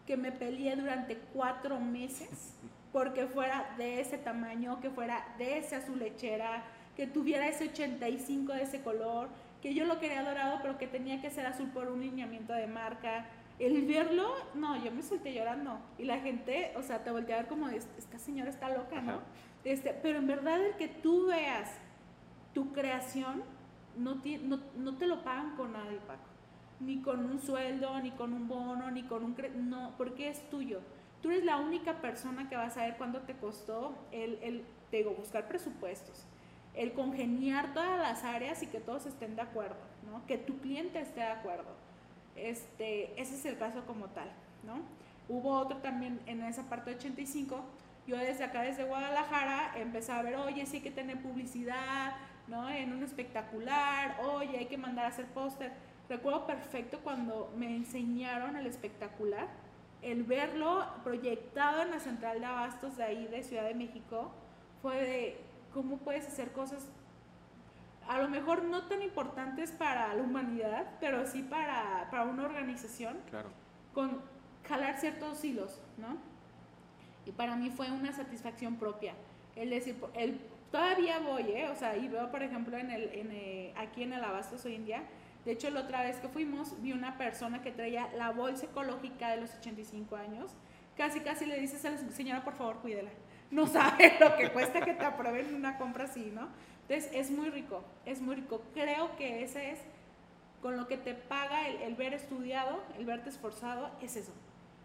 que 0.05 0.17
me 0.17 0.31
peleé 0.31 0.75
durante 0.75 1.17
cuatro 1.33 1.79
meses 1.79 2.55
porque 2.93 3.25
fuera 3.27 3.73
de 3.77 4.01
ese 4.01 4.17
tamaño, 4.17 4.81
que 4.81 4.89
fuera 4.89 5.25
de 5.37 5.59
ese 5.59 5.77
azul 5.77 5.99
lechera, 5.99 6.63
que 6.95 7.07
tuviera 7.07 7.47
ese 7.47 7.69
85 7.69 8.51
de 8.53 8.63
ese 8.63 8.81
color, 8.81 9.29
que 9.61 9.73
yo 9.73 9.85
lo 9.85 9.99
quería 9.99 10.23
dorado, 10.23 10.59
pero 10.61 10.77
que 10.77 10.87
tenía 10.87 11.21
que 11.21 11.29
ser 11.29 11.45
azul 11.45 11.69
por 11.69 11.87
un 11.87 12.01
lineamiento 12.01 12.51
de 12.53 12.67
marca. 12.67 13.25
El 13.59 13.85
verlo, 13.85 14.33
no, 14.55 14.83
yo 14.83 14.91
me 14.91 15.03
solté 15.03 15.33
llorando. 15.33 15.79
Y 15.97 16.05
la 16.05 16.19
gente, 16.19 16.73
o 16.75 16.81
sea, 16.81 17.03
te 17.03 17.11
volteé 17.11 17.35
a 17.35 17.37
ver 17.39 17.47
como, 17.47 17.69
esta 17.69 18.17
señora 18.17 18.49
está 18.49 18.69
loca, 18.69 19.01
¿no? 19.01 19.19
Este, 19.63 19.93
pero 19.93 20.19
en 20.19 20.27
verdad 20.27 20.65
el 20.65 20.75
que 20.75 20.87
tú 20.87 21.27
veas 21.27 21.69
tu 22.53 22.73
creación, 22.73 23.43
no, 23.97 24.21
no, 24.43 24.59
no 24.77 24.97
te 24.97 25.05
lo 25.05 25.23
pagan 25.23 25.55
con 25.55 25.73
nada, 25.73 25.85
Paco. 26.07 26.23
Ni 26.79 27.01
con 27.01 27.25
un 27.25 27.39
sueldo, 27.39 27.99
ni 27.99 28.11
con 28.11 28.33
un 28.33 28.47
bono, 28.47 28.89
ni 28.89 29.03
con 29.03 29.23
un... 29.23 29.35
No, 29.69 29.93
porque 29.97 30.29
es 30.29 30.49
tuyo 30.49 30.81
tú 31.21 31.29
eres 31.29 31.45
la 31.45 31.57
única 31.57 32.01
persona 32.01 32.49
que 32.49 32.55
va 32.55 32.65
a 32.65 32.69
saber 32.69 32.95
cuánto 32.97 33.21
te 33.21 33.35
costó 33.35 33.95
el, 34.11 34.39
el 34.41 34.65
digo, 34.91 35.11
buscar 35.11 35.47
presupuestos, 35.47 36.25
el 36.73 36.93
congeniar 36.93 37.73
todas 37.73 37.99
las 37.99 38.23
áreas 38.23 38.61
y 38.63 38.67
que 38.67 38.79
todos 38.79 39.05
estén 39.05 39.35
de 39.35 39.41
acuerdo, 39.43 39.79
¿no? 40.09 40.25
Que 40.25 40.37
tu 40.37 40.59
cliente 40.59 40.99
esté 40.99 41.21
de 41.21 41.27
acuerdo. 41.27 41.75
Este, 42.35 43.19
ese 43.21 43.35
es 43.35 43.45
el 43.45 43.57
caso 43.57 43.85
como 43.85 44.07
tal, 44.07 44.29
¿no? 44.65 44.81
Hubo 45.29 45.51
otro 45.51 45.77
también 45.77 46.19
en 46.25 46.43
esa 46.43 46.63
parte 46.63 46.91
de 46.91 46.97
85, 46.97 47.63
yo 48.07 48.17
desde 48.17 48.43
acá, 48.43 48.61
desde 48.61 48.83
Guadalajara, 48.83 49.73
empecé 49.77 50.11
a 50.11 50.21
ver, 50.21 50.35
oye, 50.35 50.65
sí 50.65 50.77
hay 50.77 50.83
que 50.83 50.91
tener 50.91 51.21
publicidad, 51.21 52.15
¿no? 52.47 52.69
En 52.69 52.93
un 52.93 53.03
espectacular, 53.03 54.17
oye, 54.23 54.57
hay 54.57 54.65
que 54.65 54.77
mandar 54.77 55.05
a 55.05 55.09
hacer 55.09 55.25
póster. 55.27 55.71
Recuerdo 56.09 56.45
perfecto 56.45 56.99
cuando 57.03 57.53
me 57.55 57.75
enseñaron 57.75 58.57
el 58.57 58.65
espectacular, 58.65 59.47
el 60.01 60.23
verlo 60.23 60.85
proyectado 61.03 61.83
en 61.83 61.91
la 61.91 61.99
central 61.99 62.39
de 62.39 62.45
abastos 62.45 62.97
de 62.97 63.03
ahí 63.03 63.27
de 63.27 63.43
Ciudad 63.43 63.63
de 63.63 63.75
México 63.75 64.31
fue 64.81 65.01
de 65.01 65.37
cómo 65.73 65.97
puedes 65.97 66.27
hacer 66.27 66.51
cosas 66.51 66.89
a 68.07 68.19
lo 68.19 68.29
mejor 68.29 68.63
no 68.63 68.83
tan 68.83 69.01
importantes 69.01 69.71
para 69.71 70.13
la 70.13 70.21
humanidad, 70.21 70.87
pero 70.99 71.25
sí 71.25 71.43
para, 71.43 72.07
para 72.09 72.23
una 72.23 72.43
organización, 72.43 73.17
claro. 73.29 73.49
con 73.93 74.21
jalar 74.67 74.99
ciertos 74.99 75.43
hilos, 75.43 75.79
¿no? 75.97 76.17
Y 77.25 77.31
para 77.31 77.55
mí 77.55 77.69
fue 77.69 77.91
una 77.91 78.11
satisfacción 78.11 78.77
propia. 78.77 79.13
El 79.55 79.69
decir, 79.69 79.95
el, 80.15 80.39
todavía 80.71 81.19
voy, 81.19 81.43
¿eh? 81.43 81.69
O 81.69 81.75
sea, 81.75 81.95
y 81.95 82.07
veo, 82.07 82.31
por 82.31 82.41
ejemplo, 82.41 82.77
en 82.77 82.89
el, 82.89 83.03
en 83.13 83.31
eh, 83.31 83.73
aquí 83.77 84.03
en 84.03 84.13
el 84.13 84.23
Abastos 84.23 84.65
hoy 84.65 84.75
en 84.75 84.85
día, 84.85 85.03
de 85.45 85.51
hecho, 85.53 85.69
la 85.71 85.81
otra 85.81 86.03
vez 86.03 86.17
que 86.17 86.27
fuimos, 86.27 86.79
vi 86.81 86.91
una 86.93 87.17
persona 87.17 87.61
que 87.61 87.71
traía 87.71 88.09
la 88.15 88.31
bolsa 88.31 88.65
ecológica 88.65 89.31
de 89.31 89.41
los 89.41 89.55
85 89.55 90.15
años. 90.15 90.51
Casi, 90.95 91.21
casi 91.21 91.45
le 91.45 91.59
dices 91.59 91.83
a 91.85 91.91
la 91.91 91.97
señora, 91.97 92.43
por 92.43 92.53
favor, 92.53 92.77
cuídela. 92.77 93.09
No 93.49 93.65
sabe 93.67 94.17
lo 94.19 94.35
que 94.37 94.51
cuesta 94.51 94.81
que 94.81 94.93
te 94.93 95.03
aprueben 95.03 95.55
una 95.55 95.77
compra 95.77 96.05
así, 96.05 96.31
¿no? 96.33 96.47
Entonces, 96.91 97.09
es 97.13 97.31
muy 97.31 97.49
rico, 97.49 97.81
es 98.05 98.19
muy 98.19 98.35
rico. 98.35 98.61
Creo 98.73 99.15
que 99.15 99.45
ese 99.45 99.71
es 99.71 99.79
con 100.61 100.75
lo 100.75 100.87
que 100.87 100.97
te 100.97 101.13
paga 101.13 101.69
el, 101.69 101.77
el 101.83 101.95
ver 101.95 102.13
estudiado, 102.13 102.83
el 102.97 103.05
verte 103.05 103.29
esforzado, 103.29 103.89
es 104.01 104.17
eso. 104.17 104.33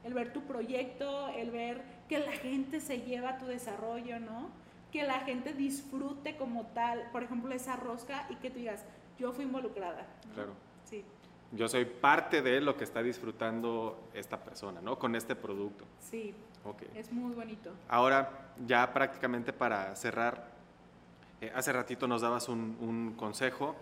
El 0.05 0.15
ver 0.15 0.33
tu 0.33 0.43
proyecto, 0.43 1.29
el 1.31 1.51
ver 1.51 1.83
que 2.09 2.21
la 2.21 2.31
gente 2.31 2.81
se 2.81 3.01
lleva 3.01 3.39
tu 3.39 3.47
desarrollo, 3.47 4.21
¿no? 4.21 4.51
Que 4.93 5.03
la 5.03 5.19
gente 5.21 5.53
disfrute 5.53 6.37
como 6.37 6.67
tal, 6.67 7.11
por 7.11 7.25
ejemplo, 7.25 7.53
esa 7.53 7.75
rosca 7.75 8.25
y 8.31 8.37
que 8.37 8.51
tú 8.51 8.61
digas, 8.61 8.85
yo 9.19 9.33
fui 9.33 9.45
involucrada. 9.45 10.07
Claro. 10.33 10.53
Sí. 10.85 11.05
Yo 11.51 11.67
soy 11.67 11.87
parte 11.87 12.41
de 12.41 12.61
lo 12.61 12.77
que 12.77 12.85
está 12.85 13.03
disfrutando 13.03 14.09
esta 14.15 14.45
persona, 14.45 14.81
¿no? 14.81 14.97
Con 14.97 15.17
este 15.17 15.35
producto. 15.35 15.85
Sí. 15.99 16.33
Okay. 16.65 16.89
Es 16.95 17.11
muy 17.11 17.35
bonito. 17.35 17.73
Ahora, 17.89 18.53
ya 18.65 18.93
prácticamente 18.93 19.53
para 19.53 19.95
cerrar, 19.97 20.56
eh, 21.47 21.53
hace 21.55 21.73
ratito 21.73 22.07
nos 22.07 22.23
dabas 22.23 22.49
un, 22.49 23.15
consejo. 23.17 23.75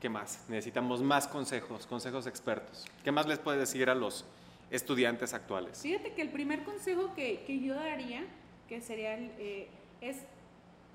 ¿Qué 0.00 0.08
más? 0.08 0.44
Necesitamos 0.48 1.02
más 1.02 1.28
consejos, 1.28 1.86
consejos 1.86 2.26
expertos. 2.26 2.86
¿Qué 3.04 3.12
más 3.12 3.26
les 3.26 3.38
puedes 3.38 3.60
decir 3.60 3.88
a 3.88 3.94
los 3.94 4.24
estudiantes 4.70 5.32
actuales? 5.32 5.80
Fíjate 5.80 6.14
que 6.14 6.22
el 6.22 6.30
primer 6.30 6.64
consejo 6.64 7.14
que, 7.14 7.44
que 7.44 7.60
yo 7.60 7.74
daría, 7.74 8.24
que 8.68 8.80
sería, 8.80 9.16
eh, 9.16 9.68
es, 10.00 10.18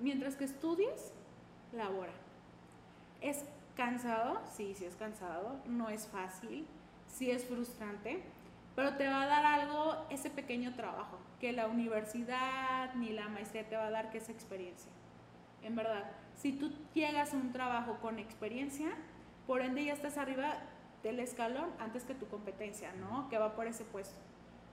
mientras 0.00 0.36
que 0.36 0.44
estudies, 0.44 1.12
labora. 1.72 2.12
¿Es 3.22 3.44
cansado? 3.76 4.40
Sí, 4.54 4.74
sí 4.76 4.84
es 4.84 4.94
cansado. 4.96 5.56
No 5.66 5.88
es 5.88 6.06
fácil. 6.06 6.66
Sí 7.06 7.30
es 7.30 7.44
frustrante. 7.46 8.22
Pero 8.76 8.94
te 8.94 9.08
va 9.08 9.22
a 9.22 9.26
dar 9.26 9.44
algo, 9.44 10.06
ese 10.10 10.30
pequeño 10.30 10.74
trabajo, 10.74 11.18
que 11.40 11.52
la 11.52 11.66
universidad 11.66 12.94
ni 12.94 13.10
la 13.10 13.28
maestría 13.28 13.68
te 13.68 13.76
va 13.76 13.86
a 13.86 13.90
dar, 13.90 14.10
que 14.10 14.18
es 14.18 14.28
experiencia. 14.28 14.92
En 15.62 15.76
verdad, 15.76 16.04
si 16.36 16.52
tú 16.52 16.70
llegas 16.94 17.34
a 17.34 17.36
un 17.36 17.52
trabajo 17.52 17.98
con 18.00 18.18
experiencia, 18.18 18.90
por 19.46 19.60
ende 19.60 19.84
ya 19.84 19.92
estás 19.92 20.18
arriba 20.18 20.56
del 21.02 21.20
escalón 21.20 21.70
antes 21.78 22.04
que 22.04 22.14
tu 22.14 22.26
competencia, 22.28 22.92
¿no? 22.92 23.28
Que 23.28 23.38
va 23.38 23.54
por 23.54 23.66
ese 23.66 23.84
puesto. 23.84 24.18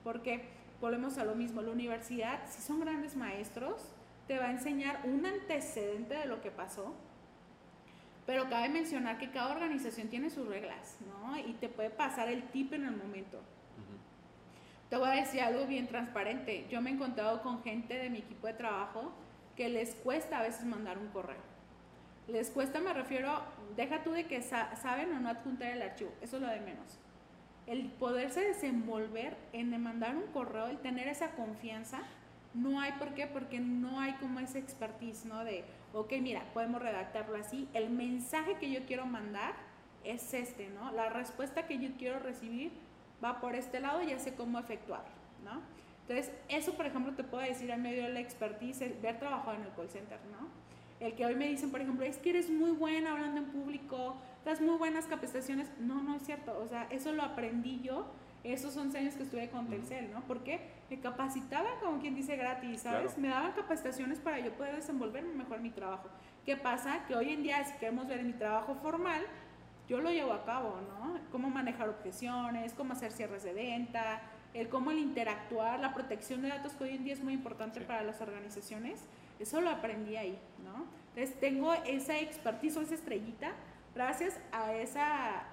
Porque 0.04 0.48
volvemos 0.82 1.18
a 1.18 1.26
lo 1.26 1.36
mismo, 1.36 1.62
la 1.62 1.72
universidad, 1.72 2.40
si 2.48 2.62
son 2.62 2.80
grandes 2.80 3.16
maestros, 3.16 3.82
te 4.28 4.38
va 4.38 4.46
a 4.46 4.52
enseñar 4.52 5.02
un 5.06 5.26
antecedente 5.26 6.16
de 6.16 6.26
lo 6.26 6.42
que 6.42 6.52
pasó, 6.52 6.94
pero 8.26 8.50
cabe 8.50 8.70
mencionar 8.70 9.18
que 9.20 9.30
cada 9.30 9.54
organización 9.54 10.08
tiene 10.08 10.30
sus 10.30 10.48
reglas, 10.48 10.98
¿no? 11.08 11.38
Y 11.38 11.54
te 11.54 11.70
puede 11.70 11.92
pasar 11.92 12.28
el 12.30 12.44
tip 12.50 12.74
en 12.74 12.86
el 12.86 12.96
momento. 12.96 13.40
Te 14.90 14.98
voy 14.98 15.10
a 15.10 15.14
decir 15.14 15.42
algo 15.42 15.66
bien 15.66 15.88
transparente. 15.88 16.68
Yo 16.70 16.82
me 16.82 16.90
he 16.90 16.94
encontrado 16.94 17.42
con 17.42 17.64
gente 17.64 17.96
de 17.96 18.10
mi 18.10 18.20
equipo 18.20 18.48
de 18.48 18.54
trabajo 18.54 19.12
que 19.56 19.70
les 19.70 19.96
cuesta 19.96 20.40
a 20.40 20.44
veces 20.44 20.66
mandar 20.66 20.98
un 20.98 21.08
correo. 21.08 21.56
Les 22.28 22.50
cuesta, 22.50 22.80
me 22.80 22.94
refiero, 22.94 23.42
deja 23.76 24.04
tú 24.04 24.12
de 24.12 24.26
que 24.26 24.42
saben 24.42 25.14
o 25.14 25.20
no 25.20 25.30
adjuntar 25.30 25.70
el 25.70 25.82
archivo, 25.82 26.12
eso 26.22 26.38
es 26.38 26.42
lo 26.42 26.50
de 26.50 26.60
menos. 26.60 27.00
El 27.68 27.90
poderse 27.90 28.42
desenvolver 28.42 29.38
en 29.54 29.82
mandar 29.82 30.16
un 30.16 30.28
correo, 30.28 30.68
el 30.68 30.80
tener 30.80 31.08
esa 31.08 31.32
confianza, 31.32 32.02
no 32.54 32.80
hay 32.80 32.94
por 32.94 33.14
qué, 33.14 33.28
porque 33.28 33.60
no 33.60 34.00
hay 34.00 34.14
como 34.14 34.40
ese 34.40 34.60
expertise, 34.60 35.26
¿no? 35.26 35.44
De, 35.44 35.66
ok, 35.94 36.14
mira, 36.22 36.44
podemos 36.54 36.82
redactarlo 36.82 37.36
así. 37.36 37.68
El 37.74 37.90
mensaje 37.90 38.58
que 38.60 38.72
yo 38.72 38.86
quiero 38.86 39.06
mandar 39.06 39.54
es 40.04 40.34
este, 40.34 40.70
¿no? 40.70 40.92
La 40.92 41.10
respuesta 41.10 41.68
que 41.68 41.80
yo 41.80 41.90
quiero 41.98 42.20
recibir 42.20 42.72
va 43.24 43.42
por 43.42 43.56
este 43.56 43.80
lado 43.80 44.02
ya 44.04 44.20
sé 44.20 44.36
cómo 44.36 44.60
efectuarlo, 44.60 45.10
¿no? 45.44 45.62
Entonces, 46.08 46.32
eso, 46.50 46.74
por 46.74 46.86
ejemplo, 46.86 47.14
te 47.14 47.24
puedo 47.24 47.44
decir 47.44 47.72
en 47.72 47.82
medio 47.82 48.04
de 48.04 48.10
la 48.10 48.20
expertise, 48.20 48.82
el 48.82 48.94
ver 48.94 49.18
trabajado 49.20 49.58
en 49.58 49.64
el 49.64 49.74
call 49.74 49.90
center, 49.90 50.20
¿no? 50.32 50.48
El 51.00 51.14
que 51.14 51.26
hoy 51.26 51.36
me 51.36 51.48
dicen, 51.48 51.72
por 51.72 51.82
ejemplo, 51.82 52.06
es 52.06 52.18
que 52.18 52.30
eres 52.30 52.50
muy 52.50 52.72
buena 52.72 53.12
hablando 53.14 53.42
en 53.42 53.48
público, 53.48 54.16
das 54.46 54.62
muy 54.62 54.78
buenas 54.78 55.06
capacitaciones. 55.06 55.68
No, 55.80 56.04
no 56.04 56.16
es 56.16 56.24
cierto. 56.24 56.58
O 56.64 56.68
sea, 56.68 56.88
eso 56.90 57.12
lo 57.12 57.24
aprendí 57.24 57.82
yo 57.82 58.06
esos 58.54 58.78
11 58.78 58.98
años 58.98 59.16
que 59.16 59.24
estuve 59.24 59.50
con 59.50 59.68
Telcel, 59.68 60.12
¿no? 60.12 60.22
Porque 60.22 60.60
me 60.90 61.00
capacitaba, 61.00 61.80
como 61.82 62.00
quien 62.00 62.14
dice, 62.14 62.36
gratis, 62.36 62.82
¿sabes? 62.82 63.18
Me 63.18 63.30
daban 63.30 63.54
capacitaciones 63.54 64.20
para 64.20 64.40
yo 64.40 64.52
poder 64.54 64.76
desenvolverme 64.76 65.34
mejor 65.34 65.60
mi 65.60 65.72
trabajo. 65.72 66.10
¿Qué 66.46 66.56
pasa? 66.56 67.06
Que 67.08 67.16
hoy 67.16 67.34
en 67.34 67.42
día, 67.42 67.64
si 67.64 67.74
queremos 67.80 68.08
ver 68.08 68.24
mi 68.24 68.34
trabajo 68.34 68.76
formal, 68.76 69.24
yo 69.90 70.00
lo 70.00 70.12
llevo 70.12 70.34
a 70.34 70.46
cabo, 70.46 70.80
¿no? 70.82 71.20
Cómo 71.32 71.50
manejar 71.50 71.90
objeciones, 71.90 72.74
cómo 72.74 72.94
hacer 72.94 73.12
cierres 73.12 73.44
de 73.44 73.54
venta, 73.54 74.22
el 74.56 74.70
cómo 74.70 74.92
el 74.92 75.00
interactuar, 75.00 75.80
la 75.80 75.94
protección 75.94 76.42
de 76.42 76.50
datos 76.50 76.74
que 76.74 76.86
hoy 76.86 76.96
en 76.96 77.04
día 77.04 77.14
es 77.14 77.24
muy 77.24 77.34
importante 77.34 77.82
para 77.82 78.04
las 78.04 78.22
organizaciones. 78.22 79.02
Eso 79.40 79.62
lo 79.62 79.70
aprendí 79.70 80.16
ahí, 80.16 80.40
¿no? 80.64 80.86
Entonces 81.10 81.40
tengo 81.40 81.74
esa 81.74 82.18
expertise 82.20 82.78
o 82.78 82.82
esa 82.82 82.96
estrellita 82.96 83.52
gracias 83.94 84.40
a 84.52 84.74
esa 84.74 85.48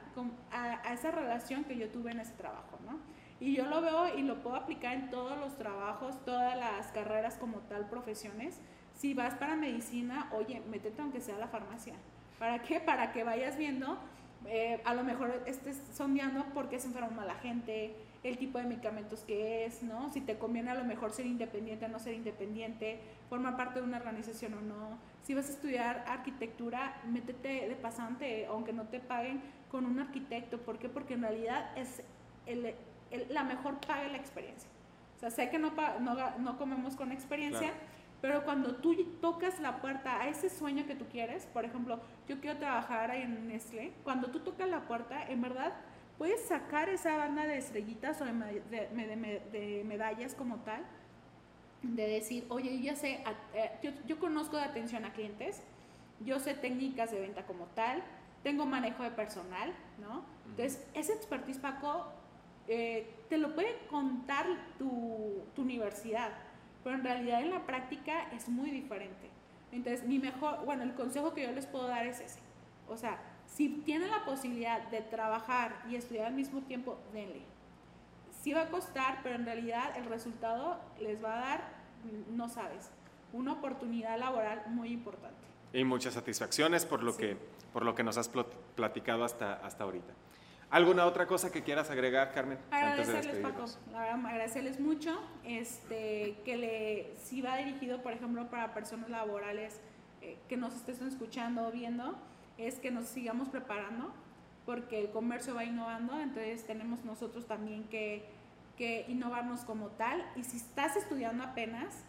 a, 0.51 0.93
esa 0.93 1.11
relación 1.11 1.65
que 1.65 1.77
yo 1.77 1.89
tuve 1.89 2.11
en 2.11 2.21
ese 2.21 2.33
trabajo, 2.33 2.79
¿no? 2.87 2.99
Y 3.41 3.57
yo 3.57 3.67
lo 3.67 3.81
veo 3.81 4.17
y 4.17 4.23
lo 4.23 4.41
puedo 4.43 4.57
aplicar 4.57 4.95
en 4.95 5.11
todos 5.11 5.37
los 5.39 5.57
trabajos, 5.59 6.25
todas 6.25 6.57
las 6.57 6.89
carreras 6.89 7.37
como 7.37 7.59
tal, 7.61 7.89
profesiones. 7.89 8.61
Si 8.95 9.15
vas 9.15 9.35
para 9.35 9.57
medicina, 9.57 10.29
oye, 10.33 10.63
métete 10.71 11.03
aunque 11.03 11.21
sea 11.21 11.37
a 11.37 11.39
la 11.39 11.49
farmacia. 11.49 11.95
¿Para 12.39 12.63
qué? 12.63 12.79
Para 12.79 13.13
que 13.13 13.25
vayas 13.25 13.57
viendo, 13.57 13.99
eh, 14.47 14.81
a 14.85 14.95
lo 14.95 15.03
mejor 15.03 15.43
estés 15.47 15.83
sondeando 15.93 16.45
por 16.55 16.69
qué 16.69 16.79
se 16.79 16.87
enferma 16.89 17.25
la 17.25 17.35
gente, 17.37 17.97
el 18.23 18.39
tipo 18.39 18.59
de 18.59 18.65
medicamentos 18.65 19.21
que 19.21 19.65
es, 19.65 19.83
¿no? 19.83 20.11
Si 20.11 20.21
te 20.21 20.39
conviene 20.39 20.71
a 20.71 20.75
lo 20.75 20.85
mejor 20.85 21.13
ser 21.13 21.27
independiente 21.27 21.87
o 21.87 21.89
no 21.89 21.99
ser 21.99 22.15
independiente, 22.15 23.01
formar 23.29 23.57
parte 23.57 23.81
de 23.81 23.87
una 23.87 23.97
organización 23.97 24.55
o 24.55 24.61
no. 24.61 24.99
Si 25.23 25.35
vas 25.35 25.49
a 25.49 25.53
estudiar 25.53 26.05
arquitectura, 26.07 27.01
métete 27.09 27.69
de 27.69 27.75
pasante, 27.75 28.47
aunque 28.47 28.73
no 28.73 28.85
te 28.85 29.01
paguen, 29.01 29.43
con 29.71 29.87
un 29.87 29.99
arquitecto. 29.99 30.59
¿Por 30.59 30.79
qué? 30.79 30.89
Porque 30.89 31.15
en 31.15 31.23
realidad 31.23 31.77
es 31.77 32.03
el, 32.47 32.75
la 33.29 33.43
mejor 33.43 33.81
paga 33.81 34.07
la 34.09 34.19
experiencia. 34.19 34.71
O 35.17 35.19
sea, 35.19 35.31
sé 35.31 35.51
que 35.51 35.59
no, 35.59 35.73
no, 36.01 36.39
no 36.39 36.59
comemos 36.59 36.95
con 36.95 37.11
experiencia, 37.11 37.73
pero 38.21 38.45
cuando 38.45 38.77
tú 38.77 38.95
tocas 39.21 39.59
la 39.59 39.81
puerta 39.81 40.21
a 40.21 40.29
ese 40.29 40.49
sueño 40.49 40.87
que 40.87 40.95
tú 40.95 41.07
quieres, 41.11 41.47
por 41.47 41.65
ejemplo, 41.65 42.01
yo 42.29 42.41
quiero 42.41 42.59
trabajar 42.59 43.11
en 43.11 43.49
Nestlé, 43.49 43.93
cuando 44.05 44.29
tú 44.29 44.41
tocas 44.41 44.69
la 44.69 44.83
puerta, 44.83 45.25
en 45.29 45.43
verdad 45.43 45.73
puedes 46.23 46.43
sacar 46.43 46.89
esa 46.89 47.17
banda 47.17 47.45
de 47.49 47.59
estrellitas 47.59 48.21
o 48.21 48.25
de, 48.25 48.63
de, 48.71 49.83
medallas 49.85 50.37
como 50.37 50.59
tal, 50.59 50.81
de 51.83 52.07
decir, 52.07 52.47
oye, 52.49 52.79
yo 52.79 52.85
ya 52.93 52.95
sé, 52.95 53.25
eh, 53.55 53.73
yo, 53.83 53.91
yo 54.07 54.21
conozco 54.21 54.57
de 54.57 54.63
atención 54.63 55.05
a 55.05 55.13
clientes, 55.15 55.65
yo 56.21 56.39
sé 56.39 56.55
técnicas 56.55 57.11
de 57.11 57.19
venta 57.19 57.45
como 57.45 57.65
tal, 57.75 58.05
tengo 58.45 58.67
manejo 58.67 59.03
de 59.03 59.11
personal, 59.11 59.73
¿no? 60.01 60.23
Entonces, 60.47 60.87
ese 60.95 61.13
expertise, 61.13 61.59
Paco, 61.59 62.07
eh, 62.69 63.13
te 63.29 63.37
lo 63.37 63.57
puede 63.57 63.77
contar 63.91 64.47
tu, 64.79 65.43
tu, 65.57 65.63
universidad, 65.63 66.31
pero 66.85 66.95
en 66.95 67.03
realidad 67.03 67.43
en 67.43 67.51
la 67.51 67.67
práctica 67.67 68.31
es 68.31 68.49
muy 68.49 68.71
diferente. 68.71 69.29
Entonces, 69.73 70.07
mi 70.07 70.21
mejor, 70.21 70.65
bueno, 70.67 70.85
el 70.85 70.95
consejo 70.95 71.35
que 71.35 71.43
yo 71.43 71.51
les 71.51 71.67
puedo 71.67 71.89
dar 71.89 72.07
es 72.07 72.21
ese. 72.21 72.39
O 72.87 72.97
sea, 72.97 73.19
si 73.55 73.69
tienen 73.69 74.11
la 74.11 74.25
posibilidad 74.25 74.89
de 74.89 75.01
trabajar 75.01 75.83
y 75.89 75.97
estudiar 75.97 76.27
al 76.27 76.35
mismo 76.35 76.63
tiempo, 76.63 76.99
denle. 77.13 77.43
Sí 78.43 78.53
va 78.53 78.63
a 78.63 78.69
costar, 78.69 79.21
pero 79.23 79.37
en 79.37 79.45
realidad 79.45 79.97
el 79.97 80.07
resultado 80.07 80.81
les 81.01 81.23
va 81.23 81.35
a 81.35 81.41
dar, 81.41 81.65
no 82.31 82.49
sabes, 82.49 82.91
una 83.33 83.53
oportunidad 83.53 84.19
laboral 84.19 84.65
muy 84.69 84.93
importante. 84.93 85.37
Y 85.73 85.85
muchas 85.85 86.15
satisfacciones 86.15 86.85
por 86.85 87.03
lo 87.03 87.17
que 87.17 87.37
por 87.73 87.85
lo 87.85 87.95
que 87.95 88.03
nos 88.03 88.19
has 88.19 88.31
platicado 88.77 89.25
hasta, 89.25 89.55
hasta 89.55 89.85
ahorita. 89.85 90.13
¿Alguna 90.71 91.05
otra 91.05 91.27
cosa 91.27 91.53
que 91.53 91.63
quieras 91.63 91.91
agregar, 91.91 92.33
Carmen? 92.33 92.59
Agradecerles, 92.71 93.39
Paco. 93.39 93.67
La 93.93 94.01
verdad, 94.01 94.27
agradecerles 94.27 94.81
mucho. 94.81 95.19
Este, 95.45 96.39
que 96.45 96.57
le, 96.57 97.17
si 97.23 97.43
va 97.43 97.57
dirigido, 97.57 98.03
por 98.03 98.13
ejemplo, 98.13 98.49
para 98.49 98.73
personas 98.73 99.11
laborales 99.11 99.81
eh, 100.23 100.39
que 100.49 100.57
nos 100.57 100.75
estén 100.75 101.07
escuchando 101.07 101.69
o 101.69 101.71
viendo, 101.71 102.15
es 102.67 102.79
que 102.79 102.91
nos 102.91 103.07
sigamos 103.07 103.49
preparando, 103.49 104.13
porque 104.67 105.01
el 105.01 105.11
comercio 105.11 105.55
va 105.55 105.65
innovando, 105.65 106.19
entonces 106.21 106.67
tenemos 106.67 107.05
nosotros 107.05 107.47
también 107.47 107.85
que, 107.85 108.25
que 108.77 109.05
innovarnos 109.09 109.61
como 109.61 109.89
tal. 109.89 110.25
Y 110.37 110.45
si 110.45 110.57
estás 110.57 110.97
estudiando 110.97 111.43
apenas, 111.43 112.05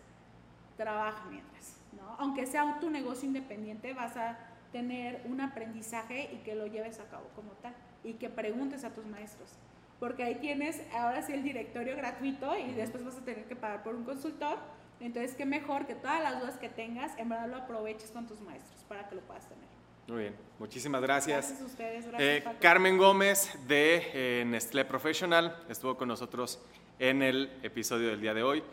trabaja 0.78 1.26
mientras, 1.30 1.78
¿no? 1.98 2.16
Aunque 2.20 2.46
sea 2.46 2.80
tu 2.80 2.89
negocio 2.89 3.28
independiente, 3.28 3.94
vas 3.94 4.16
a 4.18 4.38
tener 4.72 5.22
un 5.26 5.39
aprendizaje 5.42 6.30
y 6.34 6.38
que 6.38 6.56
lo 6.56 6.68
lleves 6.68 7.00
a 7.00 7.06
cabo 7.06 7.30
como 7.36 7.52
tal 7.54 7.74
y 8.04 8.13
que 8.13 8.30
preguntes 8.30 8.84
a 8.84 8.94
tus 8.94 9.06
maestros. 9.06 9.58
Porque 10.00 10.24
ahí 10.24 10.36
tienes 10.36 10.82
ahora 10.94 11.22
sí 11.22 11.32
el 11.32 11.44
directorio 11.44 11.96
gratuito 11.96 12.58
y 12.58 12.74
después 12.74 13.06
vas 13.06 13.18
a 13.18 13.22
tener 13.22 13.46
que 13.46 13.56
pagar 13.56 13.84
por 13.84 13.96
un 13.96 14.04
consultor. 14.04 14.58
Entonces, 15.00 15.36
qué 15.36 15.46
mejor 15.46 15.86
que 15.86 15.96
todas 15.96 16.22
las 16.22 16.39
dudas 16.39 16.58
que 16.58 16.70
tengas, 16.70 17.18
en 17.18 17.30
verdad 17.30 17.48
lo 17.48 17.58
aproveches 17.58 18.12
con 18.12 18.28
tus 18.28 18.42
maestros 18.42 18.84
para 18.84 19.08
que 19.08 19.16
lo 19.16 19.22
puedas 19.22 19.48
tener. 19.48 19.70
Muy 20.08 20.20
bien, 20.24 20.36
muchísimas 20.60 21.02
gracias. 21.02 21.48
Gracias 21.48 21.62
a 21.62 21.66
ustedes. 21.66 22.08
Gracias, 22.08 22.22
eh, 22.22 22.58
Carmen 22.60 22.98
Gómez 22.98 23.52
de 23.68 24.12
eh, 24.13 24.44
Nestlé 24.46 24.86
Professional 24.86 25.63
estuvo 25.70 25.96
con 25.96 26.08
nosotros 26.08 26.60
en 27.00 27.22
el 27.22 27.50
episodio 27.63 28.10
del 28.10 28.22
día 28.22 28.34
de 28.34 28.44
hoy. 28.44 28.63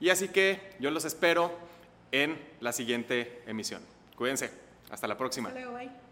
Y 0.00 0.10
así 0.10 0.28
que 0.28 0.74
yo 0.80 0.90
los 0.90 1.04
espero 1.04 1.52
en 2.12 2.38
la 2.60 2.72
siguiente 2.72 3.42
emisión. 3.46 3.82
Cuídense. 4.16 4.50
Hasta 4.90 5.06
la 5.06 5.16
próxima. 5.16 5.48
Hasta 5.48 5.60
luego, 5.60 5.76
bye. 5.76 6.07